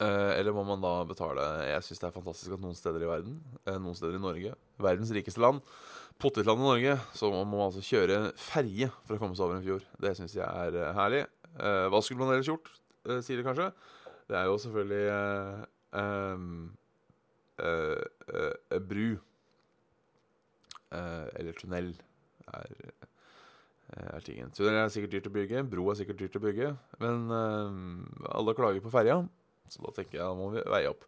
Uh, 0.00 0.32
eller 0.38 0.54
må 0.56 0.62
man 0.64 0.80
da 0.80 0.94
betale 1.04 1.42
Jeg 1.68 1.84
syns 1.84 1.98
det 2.00 2.06
er 2.08 2.14
fantastisk 2.14 2.54
at 2.56 2.62
noen 2.62 2.78
steder 2.78 3.02
i 3.04 3.10
verden, 3.10 3.34
noen 3.68 3.96
steder 3.98 4.16
i 4.16 4.22
Norge, 4.22 4.54
verdens 4.80 5.12
rikeste 5.12 5.42
land, 5.44 5.60
potetlandet 6.20 6.64
Norge, 6.64 6.94
så 7.16 7.28
må 7.32 7.42
man 7.44 7.66
altså 7.66 7.84
kjøre 7.84 8.30
ferje 8.40 8.88
for 9.04 9.16
å 9.16 9.20
komme 9.20 9.36
seg 9.36 9.44
over 9.44 9.58
en 9.58 9.66
fjord. 9.66 9.84
Det 10.00 10.14
syns 10.16 10.36
jeg 10.38 10.46
er 10.46 10.94
herlig. 10.96 11.26
Hva 11.50 12.00
skulle 12.04 12.22
man 12.22 12.32
ellers 12.32 12.48
gjort, 12.48 12.70
sier 13.24 13.40
de 13.40 13.44
kanskje? 13.44 13.68
Det 14.30 14.38
er 14.38 14.46
jo 14.46 14.58
selvfølgelig 14.62 15.06
eh, 15.98 16.42
bru. 18.90 19.08
Eh, 20.90 21.26
eller 21.38 21.54
tunnel 21.58 21.92
er, 22.50 22.72
eh, 23.94 24.08
er 24.16 24.24
tingen. 24.26 24.50
Tunnel 24.56 24.80
er 24.80 24.90
sikkert 24.90 25.14
dyrt 25.14 25.28
å 25.30 25.34
bygge, 25.34 25.64
bro 25.70 25.86
er 25.90 25.98
sikkert 26.00 26.18
dyrt 26.22 26.38
å 26.40 26.44
bygge. 26.44 26.70
Men 27.02 27.26
eh, 27.30 28.30
alle 28.34 28.56
klager 28.58 28.82
på 28.84 28.92
ferja, 28.94 29.20
så 29.70 29.84
da 29.86 29.94
tenker 29.94 30.18
jeg 30.18 30.24
da 30.26 30.34
må 30.38 30.50
vi 30.56 30.64
veie 30.66 30.90
opp. 30.90 31.06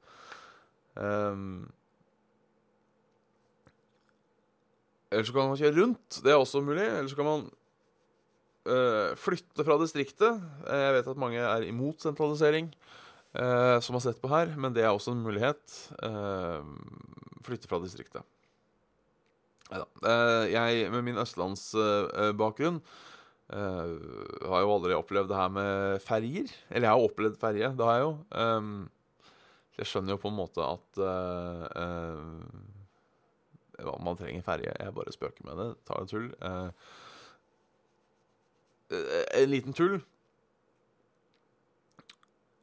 Um, 0.93 1.71
eller 5.13 5.25
så 5.25 5.35
kan 5.35 5.51
man 5.51 5.59
kjøre 5.61 5.77
rundt. 5.81 6.21
Det 6.25 6.33
er 6.33 6.39
også 6.41 6.63
mulig. 6.65 6.85
Eller 6.85 7.09
så 7.11 7.19
kan 7.19 7.29
man 7.29 7.43
eh, 8.69 9.13
flytte 9.21 9.67
fra 9.67 9.79
distriktet. 9.81 10.41
Eh, 10.67 10.85
Jeg 10.87 10.95
vet 10.99 11.11
at 11.13 11.21
mange 11.21 11.41
er 11.43 11.67
imot 11.69 12.05
sentralisering, 12.05 12.71
eh, 13.35 13.79
som 13.81 13.97
har 13.97 14.05
sett 14.05 14.21
på 14.23 14.31
her, 14.33 14.53
men 14.57 14.75
det 14.77 14.85
er 14.85 14.93
også 14.93 15.15
en 15.15 15.25
mulighet. 15.25 15.79
Eh, 16.03 16.63
flytte 17.47 17.71
fra 17.71 17.81
distriktet. 17.83 18.27
Neida. 19.73 19.87
Eh, 20.05 20.45
jeg, 20.53 20.91
med 20.93 21.05
min 21.07 21.21
østlandsbakgrunn, 21.23 22.81
eh, 23.53 23.93
har 24.49 24.65
jo 24.65 24.75
aldri 24.75 24.97
opplevd 24.97 25.31
det 25.33 25.39
her 25.39 25.53
med 25.55 26.03
ferjer. 26.05 26.53
Eller 26.71 26.89
jeg 26.89 26.95
har 26.95 27.07
opplevd 27.07 27.41
ferje, 27.41 27.73
det 27.77 27.89
har 27.89 27.99
jeg 27.99 28.07
jo. 28.07 28.13
Um, 28.31 28.91
jeg 29.79 29.89
skjønner 29.89 30.15
jo 30.15 30.21
på 30.21 30.29
en 30.29 30.37
måte 30.37 30.61
at 30.67 31.01
uh, 31.01 31.65
man 34.05 34.19
trenger 34.19 34.45
ferje. 34.45 34.73
Jeg 34.77 34.95
bare 34.95 35.15
spøker 35.15 35.47
med 35.49 35.57
det. 35.63 35.71
Tar 35.89 36.03
en 36.03 36.11
tull. 36.11 36.29
Uh, 36.45 36.71
en 38.93 39.49
liten 39.49 39.73
tull. 39.73 40.03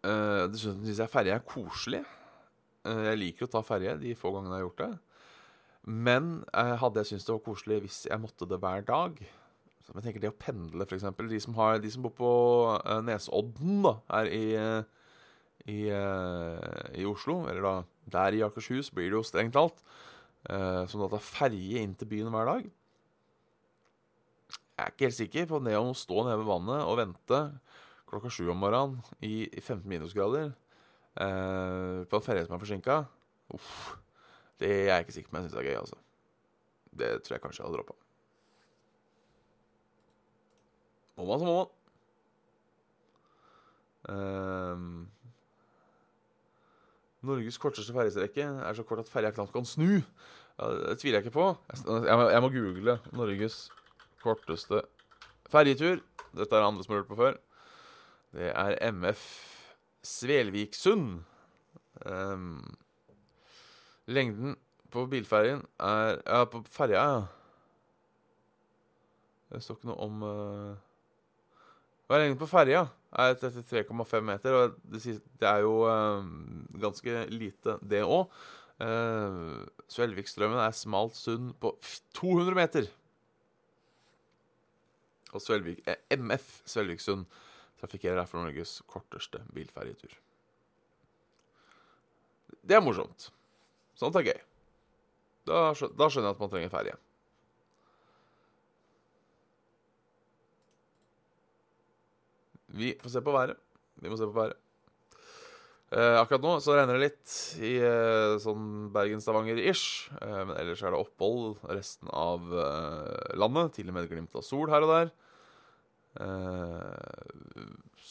Uh, 0.09 0.47
Dessuten 0.49 0.85
syns 0.85 1.01
jeg 1.03 1.11
ferje 1.11 1.35
er 1.35 1.45
koselig. 1.45 2.01
Uh, 2.87 3.05
jeg 3.09 3.19
liker 3.19 3.47
å 3.47 3.51
ta 3.53 3.61
ferje 3.65 3.97
de 4.01 4.15
få 4.17 4.31
gangene 4.33 4.55
jeg 4.55 4.63
har 4.63 4.67
gjort 4.67 4.81
det. 4.83 4.93
Men 5.89 6.31
uh, 6.53 6.75
hadde 6.81 7.03
jeg 7.03 7.11
syntes 7.11 7.27
det 7.27 7.35
var 7.35 7.45
koselig 7.45 7.81
hvis 7.85 7.99
jeg 8.09 8.21
måtte 8.21 8.47
det 8.49 8.61
hver 8.61 8.87
dag 8.87 9.21
så 9.79 9.95
jeg 9.95 10.05
tenker 10.05 10.21
Det 10.21 10.29
å 10.29 10.37
pendle, 10.37 10.85
f.eks. 10.85 11.05
De, 11.17 11.27
de 11.81 11.89
som 11.89 12.03
bor 12.05 12.11
på 12.13 12.31
uh, 12.77 12.99
Nesodden 13.01 13.79
da, 13.81 13.93
her 14.11 14.27
i, 14.29 14.43
i, 15.65 15.77
i 15.89 17.07
Oslo, 17.09 17.39
eller 17.49 17.65
da 17.65 17.73
der 18.09 18.37
i 18.37 18.43
Akershus, 18.45 18.91
blir 18.93 19.09
det 19.09 19.17
jo 19.17 19.23
strengt 19.25 19.55
talt, 19.57 19.81
som 20.89 21.01
da 21.01 21.09
tar 21.11 21.21
ferje 21.21 21.81
inn 21.81 21.95
til 21.97 22.09
byen 22.09 22.29
hver 22.33 22.47
dag. 22.49 22.69
Jeg 24.49 24.85
er 24.85 24.93
ikke 24.93 25.07
helt 25.07 25.17
sikker 25.17 25.49
på 25.49 25.59
det 25.65 25.75
å 25.77 25.89
stå 25.97 26.23
nede 26.25 26.39
ved 26.43 26.49
vannet 26.49 26.85
og 26.85 26.97
vente 27.01 27.41
klokka 28.09 28.31
sju 28.33 28.49
om 28.51 28.59
morgenen 28.59 28.99
i, 29.21 29.47
i 29.47 29.61
15 29.61 29.85
minusgrader 29.89 30.49
eh, 30.49 32.03
på 32.09 32.19
en 32.19 32.25
ferje 32.25 32.45
som 32.45 32.55
er 32.55 32.61
forsinka. 32.61 32.99
Det 34.59 34.69
er 34.69 34.85
jeg 34.89 35.05
ikke 35.05 35.17
sikker 35.17 35.31
på 35.31 35.37
om 35.37 35.41
jeg 35.41 35.49
syns 35.49 35.59
er 35.61 35.67
gøy, 35.69 35.77
altså. 35.79 35.97
Det 36.99 37.09
tror 37.23 37.35
jeg 37.35 37.43
kanskje 37.43 37.61
jeg 37.61 37.67
hadde 37.69 37.79
droppa. 37.79 37.95
Må 41.19 41.27
man, 41.27 41.39
så 41.39 41.45
må 41.45 41.55
man. 41.59 41.67
Eh, 44.09 44.77
Norges 47.29 47.59
korteste 47.59 47.93
ferjestrekke 47.95 48.45
er 48.47 48.77
så 48.77 48.85
kort 48.87 49.01
at 49.03 49.11
ferja 49.11 49.31
knapt 49.35 49.51
kan 49.55 49.67
snu. 49.67 49.99
Ja, 50.59 50.69
det 50.75 50.99
tviler 51.01 51.19
jeg 51.19 51.27
ikke 51.27 51.35
på. 51.35 51.49
Jeg, 51.75 52.15
må, 52.15 52.29
jeg 52.31 52.43
må 52.43 52.51
google 52.53 52.95
Norges 53.11 53.57
korteste 54.23 54.81
ferjetur. 55.51 55.99
Dette 56.35 56.55
er 56.55 56.63
andre 56.65 56.83
som 56.85 56.93
har 56.93 57.01
lurt 57.01 57.11
på 57.11 57.19
før. 57.19 57.39
Det 58.35 58.51
er 58.53 58.77
MF 58.91 59.23
Svelviksund. 60.05 61.23
Um, 62.05 62.77
lengden 64.07 64.55
på 64.91 65.05
bilferjen 65.09 65.65
er 65.79 66.21
Ja, 66.25 66.45
på 66.45 66.63
ferja, 66.69 67.01
ja. 67.01 67.25
Det 69.49 69.63
står 69.65 69.79
ikke 69.79 69.89
noe 69.89 70.05
om 70.05 70.21
uh, 70.23 70.77
Hva 72.05 72.15
er 72.15 72.23
lengden 72.23 72.39
på 72.39 72.49
ferja? 72.49 72.85
Er 73.09 73.33
33,5 73.41 74.21
meter. 74.21 74.53
Og 74.53 74.77
det, 74.85 75.17
det 75.41 75.49
er 75.49 75.63
jo 75.65 75.73
eh, 75.89 76.27
ganske 76.77 77.23
lite, 77.33 77.79
det 77.81 78.03
òg. 78.05 78.29
Uh, 78.79 79.65
Svelvikstrømmen 79.89 80.61
er 80.61 80.75
smalt 80.77 81.17
sund 81.17 81.55
på 81.59 81.73
200 82.19 82.57
meter. 82.57 82.89
Og 85.33 85.41
Svelvik, 85.41 85.81
eh, 85.89 85.97
MF 86.17 86.61
Svelviksund 86.69 87.25
trafikkerer 87.79 88.19
derfor 88.19 88.43
Norges 88.43 88.79
korteste 88.89 89.41
bilferjetur. 89.55 90.13
Det 92.61 92.77
er 92.77 92.83
morsomt. 92.83 93.29
Sånt 93.99 94.17
er 94.19 94.29
gøy. 94.29 94.39
Da, 95.49 95.69
skjønner 95.73 96.29
jeg 96.29 96.35
at 96.35 96.41
man 96.41 96.51
trenger 96.51 96.73
ferje. 96.73 96.95
Vi 102.79 102.93
får 103.01 103.15
se 103.15 103.21
på 103.25 103.33
været. 103.33 103.57
Vi 103.99 104.11
må 104.11 104.17
se 104.17 104.27
på 104.29 104.35
været. 104.35 104.59
Eh, 105.89 106.15
akkurat 106.19 106.43
nå 106.45 106.51
så 106.61 106.75
regner 106.77 106.99
det 106.99 107.07
litt 107.07 107.35
i 107.65 107.71
eh, 107.81 108.35
sånn 108.43 108.91
Bergen-Stavanger-ish. 108.93 110.11
Eh, 110.21 110.41
men 110.45 110.53
ellers 110.59 110.83
er 110.85 110.93
det 110.93 110.99
opphold 111.01 111.63
resten 111.65 112.11
av 112.13 112.45
eh, 112.53 113.33
landet. 113.41 113.73
Til 113.79 113.89
og 113.89 113.97
med 113.97 114.05
et 114.05 114.13
glimt 114.13 114.37
av 114.37 114.45
sol 114.45 114.69
her 114.69 114.85
og 114.85 114.93
der. 114.93 115.11
Eh, 116.19 117.29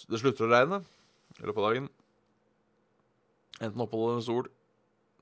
det 0.09 0.21
slutter 0.21 0.47
å 0.47 0.53
regne 0.53 0.81
i 1.37 1.45
løpet 1.45 1.61
av 1.61 1.67
dagen. 1.69 1.89
Enten 3.59 3.85
opphold 3.85 4.15
eller 4.15 4.25
sol. 4.25 4.49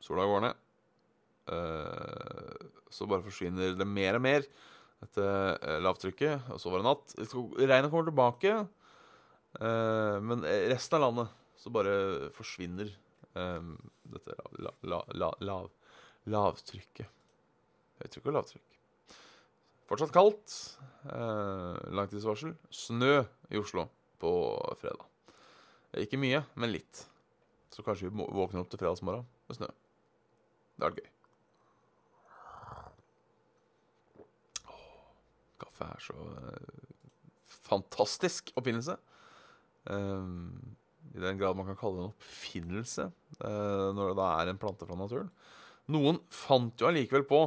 Sola 0.04 0.26
går 0.28 0.44
ned. 0.44 0.62
Eh, 1.56 2.66
så 2.92 3.08
bare 3.10 3.24
forsvinner 3.26 3.74
det 3.78 3.88
mer 3.88 4.18
og 4.18 4.24
mer, 4.26 4.46
dette 5.02 5.26
eh, 5.26 5.80
lavtrykket. 5.82 6.52
Og 6.54 6.62
så 6.62 6.72
var 6.72 6.82
det 6.82 6.88
natt. 6.90 7.16
Regnet 7.58 7.90
kommer 7.90 8.10
tilbake. 8.10 8.58
Men 9.56 10.42
resten 10.68 10.98
av 10.98 11.06
landet 11.06 11.44
så 11.56 11.70
bare 11.72 11.92
forsvinner 12.36 12.90
dette 13.32 14.34
la, 14.60 14.72
la, 14.84 14.98
la, 15.16 15.30
lav, 15.48 15.70
lavtrykket. 16.28 17.08
Høytrykk 18.02 18.28
og 18.28 18.36
lavtrykk. 18.36 18.76
Fortsatt 19.86 20.14
kaldt. 20.14 20.54
Eh, 21.06 21.76
langtidsvarsel. 21.94 22.56
Snø 22.74 23.20
i 23.52 23.60
Oslo 23.60 23.86
på 24.18 24.30
fredag. 24.80 25.04
Ikke 26.02 26.18
mye, 26.20 26.42
men 26.58 26.72
litt. 26.74 27.04
Så 27.70 27.84
kanskje 27.86 28.08
vi 28.08 28.26
våkner 28.34 28.62
opp 28.62 28.70
til 28.72 28.80
fredagsmorgen 28.80 29.26
med 29.46 29.58
snø. 29.58 29.68
Det 30.76 30.88
er 30.88 30.96
gøy. 30.98 31.06
Åh, 34.66 34.88
kaffe 35.62 35.90
er 35.92 36.02
så 36.02 36.16
eh, 36.40 36.88
fantastisk 37.66 38.50
oppfinnelse. 38.58 38.96
Um, 39.86 40.74
I 41.14 41.22
den 41.22 41.38
grad 41.38 41.54
man 41.54 41.68
kan 41.70 41.78
kalle 41.78 42.00
det 42.00 42.08
en 42.08 42.10
oppfinnelse 42.16 43.06
eh, 43.06 43.86
når 43.94 44.16
det 44.18 44.26
er 44.32 44.50
en 44.50 44.60
plante 44.60 44.88
fra 44.88 44.98
naturen. 44.98 45.30
Noen 45.94 46.18
fant 46.34 46.74
jo 46.82 46.88
allikevel 46.90 47.22
på 47.30 47.44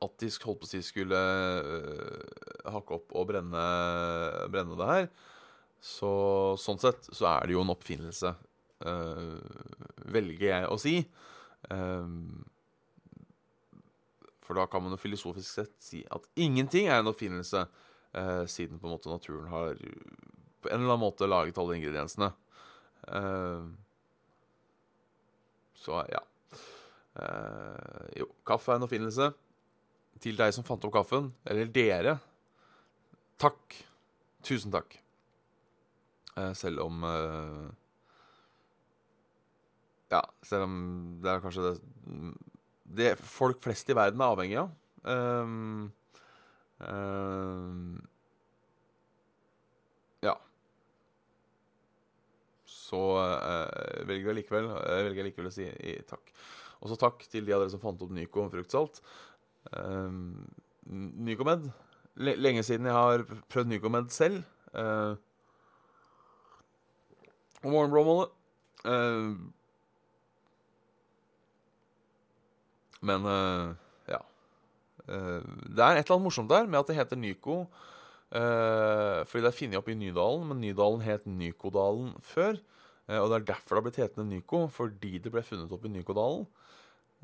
at 0.00 0.14
de 0.22 0.30
holdt 0.44 0.62
på 0.62 0.68
å 0.68 0.70
si 0.70 0.80
skulle 0.84 1.16
uh, 1.16 2.70
hakke 2.72 2.96
opp 2.96 3.16
og 3.16 3.26
brenne, 3.32 3.64
brenne 4.52 4.78
det 4.80 4.88
her. 4.90 5.10
Så 5.80 6.12
sånn 6.60 6.80
sett 6.80 7.08
så 7.12 7.28
er 7.34 7.48
det 7.48 7.56
jo 7.56 7.64
en 7.64 7.74
oppfinnelse, 7.74 8.32
uh, 8.86 9.36
velger 10.12 10.48
jeg 10.50 10.70
å 10.70 10.78
si. 10.80 10.96
Um, 11.68 12.46
for 14.40 14.58
da 14.58 14.66
kan 14.68 14.82
man 14.82 14.96
jo 14.96 15.00
filosofisk 15.00 15.48
sett 15.48 15.76
si 15.84 16.02
at 16.10 16.24
ingenting 16.40 16.88
er 16.88 17.00
en 17.00 17.12
oppfinnelse, 17.12 17.66
uh, 18.16 18.44
siden 18.50 18.80
på 18.80 18.88
en 18.88 18.96
måte 18.96 19.12
naturen 19.12 19.52
har 19.52 19.76
på 20.60 20.68
en 20.68 20.80
eller 20.80 20.92
annen 20.92 21.04
måte 21.04 21.28
laget 21.28 21.58
alle 21.58 21.76
ingrediensene. 21.78 22.32
Eh, 23.08 23.62
så 25.74 26.02
ja. 26.12 26.20
Eh, 27.20 28.02
jo, 28.20 28.28
kaffe 28.46 28.74
er 28.74 28.80
en 28.80 28.86
oppfinnelse. 28.86 29.30
Til 30.20 30.36
deg 30.36 30.52
som 30.52 30.66
fant 30.66 30.84
opp 30.84 30.92
kaffen, 30.98 31.30
eller 31.48 31.70
dere, 31.72 32.18
takk. 33.40 33.78
Tusen 34.44 34.72
takk. 34.72 34.98
Eh, 36.36 36.52
selv 36.56 36.84
om 36.84 37.04
eh, 37.04 37.66
Ja, 40.10 40.20
selv 40.44 40.66
om 40.66 40.76
det 41.22 41.30
er 41.32 41.42
kanskje 41.44 41.66
det 41.66 41.74
det 42.90 43.14
folk 43.22 43.60
flest 43.62 43.90
i 43.90 43.96
verden 43.96 44.22
er 44.22 44.34
avhengig 44.34 44.58
av. 44.60 44.70
Um, 45.00 45.90
um, 46.82 48.00
ja. 50.26 50.34
så 52.68 53.02
uh, 53.22 54.06
velger 54.08 54.32
jeg 54.32 54.40
likevel, 54.42 54.68
uh, 54.74 54.98
velger 55.06 55.22
jeg 55.22 55.30
likevel 55.30 55.50
å 55.52 55.54
si 55.54 55.68
i, 55.70 55.96
takk. 56.08 56.34
Også 56.80 56.98
takk 57.00 57.22
til 57.30 57.46
de 57.46 57.54
av 57.54 57.62
dere 57.62 57.72
som 57.72 57.82
fant 57.82 58.02
opp 58.02 58.12
Nyco 58.16 58.48
fruktsalt. 58.52 59.02
Um, 59.72 60.48
Nycomed. 61.24 61.70
Lenge 62.16 62.62
siden 62.62 62.86
jeg 62.86 62.94
har 62.94 63.24
prøvd 63.48 63.66
Nycomed 63.70 64.10
selv. 64.10 64.42
Uh, 64.74 65.16
og 67.62 67.70
morgenblåmålet. 67.74 68.28
Uh, 68.84 69.36
men 73.00 73.24
uh, 73.28 73.74
ja. 74.08 74.20
Uh, 75.08 75.40
det 75.68 75.84
er 75.84 76.00
et 76.00 76.04
eller 76.04 76.16
annet 76.16 76.26
morsomt 76.28 76.50
der 76.50 76.68
med 76.68 76.80
at 76.80 76.88
det 76.88 76.96
heter 76.96 77.20
Nyco. 77.20 77.60
Uh, 78.30 79.26
fordi 79.26 79.42
det 79.42 79.50
er 79.50 79.58
funnet 79.58 79.80
opp 79.80 79.88
i 79.90 79.98
Nydalen, 79.98 80.46
men 80.48 80.60
Nydalen 80.62 81.04
het 81.04 81.26
Nykodalen 81.26 82.14
før. 82.22 82.60
og 83.10 83.30
det 83.30 83.36
er 83.36 83.44
derfor 83.46 83.74
det 83.74 83.80
har 83.80 83.82
blitt 83.82 83.96
hetende 83.98 84.28
Nyco, 84.30 84.68
fordi 84.70 85.18
det 85.18 85.32
ble 85.34 85.42
funnet 85.42 85.72
opp 85.72 85.84
i 85.84 85.90
Nykodalen. 85.90 86.46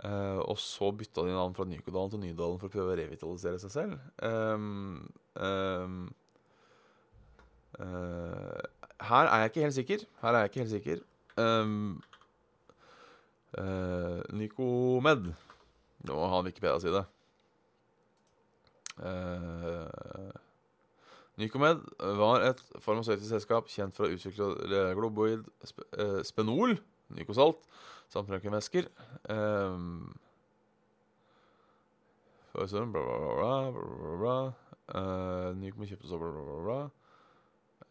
Uh, 0.05 0.43
og 0.45 0.59
så 0.61 0.91
bytta 0.93 1.23
de 1.25 1.33
navn 1.33 1.55
fra 1.57 1.65
Nykodalen 1.65 2.11
til 2.13 2.21
Nydalen 2.21 2.59
for 2.61 2.69
å 2.69 2.73
prøve 2.75 2.93
å 2.93 2.99
revitalisere 2.99 3.61
seg 3.63 3.73
selv. 3.73 3.95
Um, 4.21 5.07
um, 5.41 6.03
uh, 7.81 8.61
her 9.09 9.31
er 9.31 9.41
jeg 9.41 9.53
ikke 9.53 9.65
helt 9.65 9.79
sikker. 9.79 10.05
Her 10.21 10.35
er 10.35 10.45
jeg 10.45 10.53
ikke 10.53 10.63
helt 10.65 10.75
sikker. 10.75 11.03
Um, 11.41 12.03
uh, 13.57 14.21
Nycomed 14.37 15.31
Nå 16.07 16.15
må 16.15 16.29
ha 16.31 16.39
en 16.39 16.47
Wikipedia-side. 16.47 17.03
Uh, 19.01 20.31
Nycomed 21.41 21.81
var 22.21 22.45
et 22.47 22.61
farmasøytisk 22.85 23.29
selskap 23.33 23.73
kjent 23.73 23.97
for 23.97 24.07
å 24.07 24.13
utvikle 24.13 24.93
globoid 24.97 25.49
sp 25.67 25.83
spenol, 26.25 26.77
nykosalt, 27.17 27.65
samt 28.13 28.31
røntgenvæsker. 28.31 28.89
Um, 29.31 30.17
bla, 32.53 32.67
bla, 32.67 32.85
bla, 32.87 33.71
bla, 33.71 34.17
bla. 34.21 34.37
Uh, 34.87 35.51
Nykom 35.59 35.87
kjøpte 35.89 36.09
så 36.09 36.19
bla, 36.21 36.31
bla, 36.33 36.59
bla. 36.67 36.79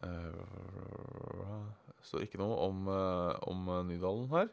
Uh, 0.06 1.66
står 2.06 2.24
ikke 2.26 2.40
noe 2.40 2.56
om, 2.68 2.86
uh, 2.88 3.32
om 3.50 3.58
Nydalen 3.88 4.30
her. 4.32 4.48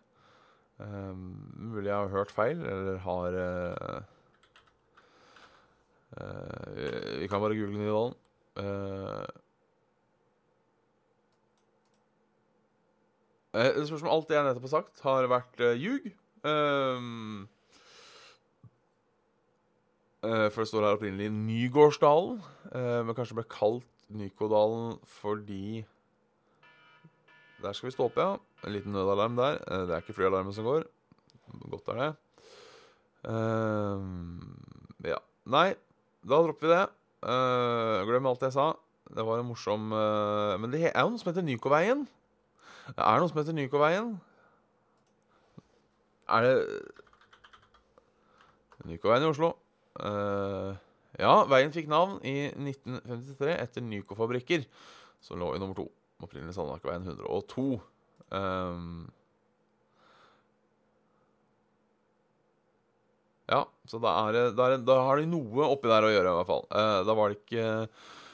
Um, 0.82 1.54
mulig 1.70 1.88
jeg 1.92 1.96
har 1.96 2.12
hørt 2.12 2.34
feil, 2.34 2.60
eller 2.66 2.98
har 3.06 3.38
uh, 3.38 4.02
Vi 7.20 7.28
kan 7.30 7.42
bare 7.42 7.58
google 7.58 7.80
Nydalen. 7.80 8.16
Det 13.54 13.88
spørs 13.88 14.04
om 14.06 14.12
alt 14.14 14.30
det 14.30 14.38
jeg 14.38 14.48
nettopp 14.50 14.68
har 14.68 14.76
sagt, 14.76 15.02
har 15.06 15.30
vært 15.30 15.64
ljug. 15.78 16.08
Um, 16.44 17.46
for 20.24 20.64
det 20.64 20.70
står 20.70 20.86
her 20.88 20.98
opprinnelig 20.98 21.30
Nygårdsdalen, 21.36 22.38
men 22.74 23.16
kanskje 23.18 23.36
ble 23.38 23.44
kalt 23.52 23.88
Nykodalen 24.14 24.98
fordi 25.20 25.86
Der 27.64 27.74
skal 27.74 27.88
vi 27.88 27.94
stå 27.96 28.10
opp, 28.10 28.18
ja. 28.20 28.36
En 28.68 28.74
liten 28.76 28.92
nødalarm 28.92 29.38
der. 29.40 29.62
Eh, 29.72 29.86
det 29.88 29.96
er 29.96 30.02
ikke 30.04 30.16
flyalarmen 30.18 30.54
som 30.54 30.66
går. 30.68 30.84
Godt 31.72 31.88
er 31.94 32.00
det. 32.00 32.10
Uh, 33.24 34.04
ja. 35.08 35.16
Nei, 35.48 35.70
da 36.28 36.42
dropper 36.44 36.68
vi 36.68 36.74
det. 36.74 36.84
Uh, 37.24 38.04
glem 38.10 38.28
alt 38.28 38.44
jeg 38.44 38.56
sa. 38.56 38.74
Det 39.16 39.24
var 39.24 39.40
en 39.40 39.48
morsom 39.48 39.92
Men 39.92 40.72
det 40.72 40.90
er 40.90 41.02
jo 41.04 41.12
noe 41.14 41.22
som 41.22 41.30
heter 41.30 41.46
Nykoveien. 41.46 42.04
Det 42.92 43.00
er 43.00 43.22
noe 43.22 43.32
som 43.32 43.40
heter 43.40 43.56
Nykoveien. 43.56 44.14
Er 46.34 46.48
det 46.48 46.56
Nykoveien 48.90 49.24
i 49.24 49.30
Oslo. 49.30 49.54
Uh, 49.94 50.76
ja, 51.22 51.34
veien 51.48 51.74
fikk 51.74 51.90
navn 51.92 52.18
i 52.26 52.50
1953 52.50 53.56
etter 53.56 53.86
Nyco-fabrikker, 53.86 54.66
som 55.24 55.40
lå 55.40 55.54
i 55.56 55.62
nummer 55.62 55.78
to. 55.78 55.88
Opprinnelig 56.24 56.56
Sandmarkveien 56.58 57.06
102. 57.08 57.68
Um, 58.34 59.06
ja, 63.52 63.62
så 63.88 64.00
da, 64.02 64.16
er, 64.26 64.40
da, 64.58 64.72
er, 64.72 64.84
da, 64.84 64.98
har 65.08 65.22
de 65.22 65.30
noe 65.30 65.70
oppi 65.70 65.92
der 65.92 66.08
å 66.08 66.12
gjøre, 66.12 66.34
i 66.34 66.40
hvert 66.42 66.52
fall. 66.52 66.68
Uh, 66.72 67.00
da 67.08 67.16
var 67.18 67.32
det 67.32 67.42
ikke 67.44 67.70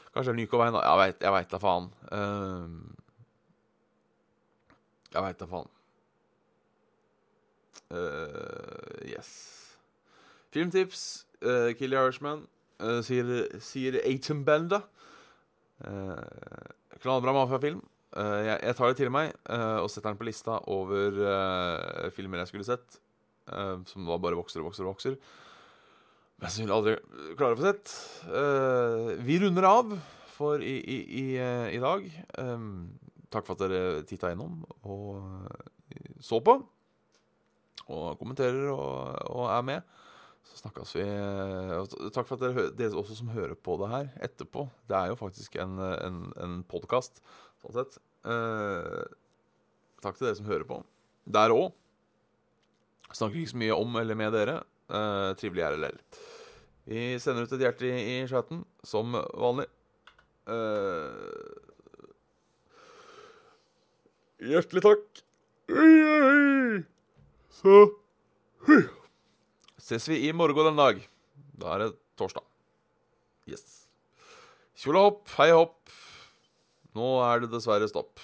Kanskje 0.10 0.34
Nyco-veien, 0.40 0.74
da. 0.74 0.82
Jeg 1.14 1.34
veit 1.36 1.52
da 1.52 1.60
faen. 1.62 1.92
Uh, 2.10 2.99
jeg 5.13 5.26
veit 5.26 5.39
da 5.39 5.50
faen. 5.50 5.69
yes. 9.10 9.30
Filmtips. 10.54 11.26
Uh, 11.41 11.74
Kill 11.74 11.89
the 11.89 11.98
Irishman. 11.98 12.48
Uh, 12.80 13.02
sier, 13.06 13.48
sier 13.63 14.00
Atem 14.06 14.43
Benda. 14.45 14.84
Uh, 15.80 16.15
knallbra 17.00 17.34
mafiafilm. 17.36 17.82
Uh, 18.10 18.39
jeg, 18.41 18.56
jeg 18.65 18.76
tar 18.76 18.89
det 18.89 18.98
til 18.98 19.12
meg 19.13 19.36
uh, 19.52 19.84
og 19.84 19.89
setter 19.91 20.10
den 20.10 20.17
på 20.17 20.26
lista 20.26 20.58
over 20.72 21.19
uh, 21.22 22.08
filmer 22.15 22.41
jeg 22.41 22.54
skulle 22.54 22.67
sett. 22.67 23.02
som 23.89 24.06
da 24.06 24.17
bare 24.22 24.38
vokser 24.38 24.62
og 24.62 24.69
vokser 24.69 24.86
og 24.86 24.93
vokser. 24.93 25.15
Men 26.39 26.52
som 26.54 26.63
vil 26.63 26.74
aldri 26.74 26.95
klare 27.38 27.56
å 27.56 27.60
få 27.60 27.65
sett. 27.65 27.93
vi 29.26 29.39
runder 29.41 29.65
av 29.65 29.95
for 30.36 30.62
i, 30.62 30.76
i, 30.78 30.98
i, 31.19 31.24
i 31.74 31.80
dag. 31.82 32.06
Um, 32.38 32.93
takk 33.34 33.48
for 33.48 33.56
at 33.56 33.63
dere 33.63 34.04
titta 34.10 34.34
innom 34.34 34.62
og 34.84 35.48
så 36.24 36.42
på. 36.44 36.60
Og 37.89 38.20
kommenterer 38.20 38.70
og, 38.74 39.15
og 39.34 39.48
er 39.50 39.65
med. 39.65 39.96
Så 40.50 40.62
snakkes 40.63 40.96
vi 40.98 41.06
Takk 42.13 42.28
for 42.28 42.38
at 42.38 42.44
dere, 42.44 42.70
dere, 42.78 42.98
også 42.98 43.18
som 43.18 43.32
hører 43.34 43.58
på 43.58 43.76
det 43.82 43.89
her 43.92 44.12
etterpå. 44.26 44.65
Det 44.89 44.98
er 44.98 45.12
jo 45.12 45.20
faktisk 45.20 45.58
en, 45.62 45.78
en, 45.80 46.22
en 46.42 46.60
podkast, 46.70 47.22
sånn 47.62 47.76
sett. 47.76 48.00
Eh, 48.26 49.04
takk 50.04 50.18
til 50.18 50.30
dere 50.30 50.39
som 50.39 50.50
hører 50.50 50.68
på. 50.70 50.82
Der 51.30 51.54
òg. 51.54 51.72
Snakker 53.10 53.42
ikke 53.42 53.54
så 53.54 53.62
mye 53.62 53.78
om 53.78 53.98
eller 54.02 54.18
med 54.18 54.36
dere. 54.38 54.60
Eh, 54.89 55.32
trivelig 55.39 55.65
RLL. 55.76 56.00
Vi 56.89 57.02
sender 57.22 57.46
ut 57.46 57.54
et 57.54 57.65
hjerte 57.68 57.86
i, 57.86 57.98
i 58.15 58.28
chatten, 58.30 58.63
som 58.86 59.13
vanlig. 59.13 59.68
Eh, 60.50 61.69
hjertelig 64.39 64.84
takk. 64.86 65.23
Så 67.60 67.73
ses 69.80 70.08
vi 70.10 70.21
i 70.28 70.34
morgen 70.36 70.71
den 70.71 70.80
dag. 70.80 71.02
Da 71.60 71.75
er 71.75 71.84
det 71.84 71.89
torsdag. 72.19 72.45
Yes. 73.49 73.89
Kjola 74.80 75.08
hopp, 75.10 75.25
hei 75.39 75.49
hopp. 75.52 75.91
Nå 76.95 77.08
er 77.25 77.43
det 77.43 77.52
dessverre 77.54 77.89
stopp. 77.91 78.21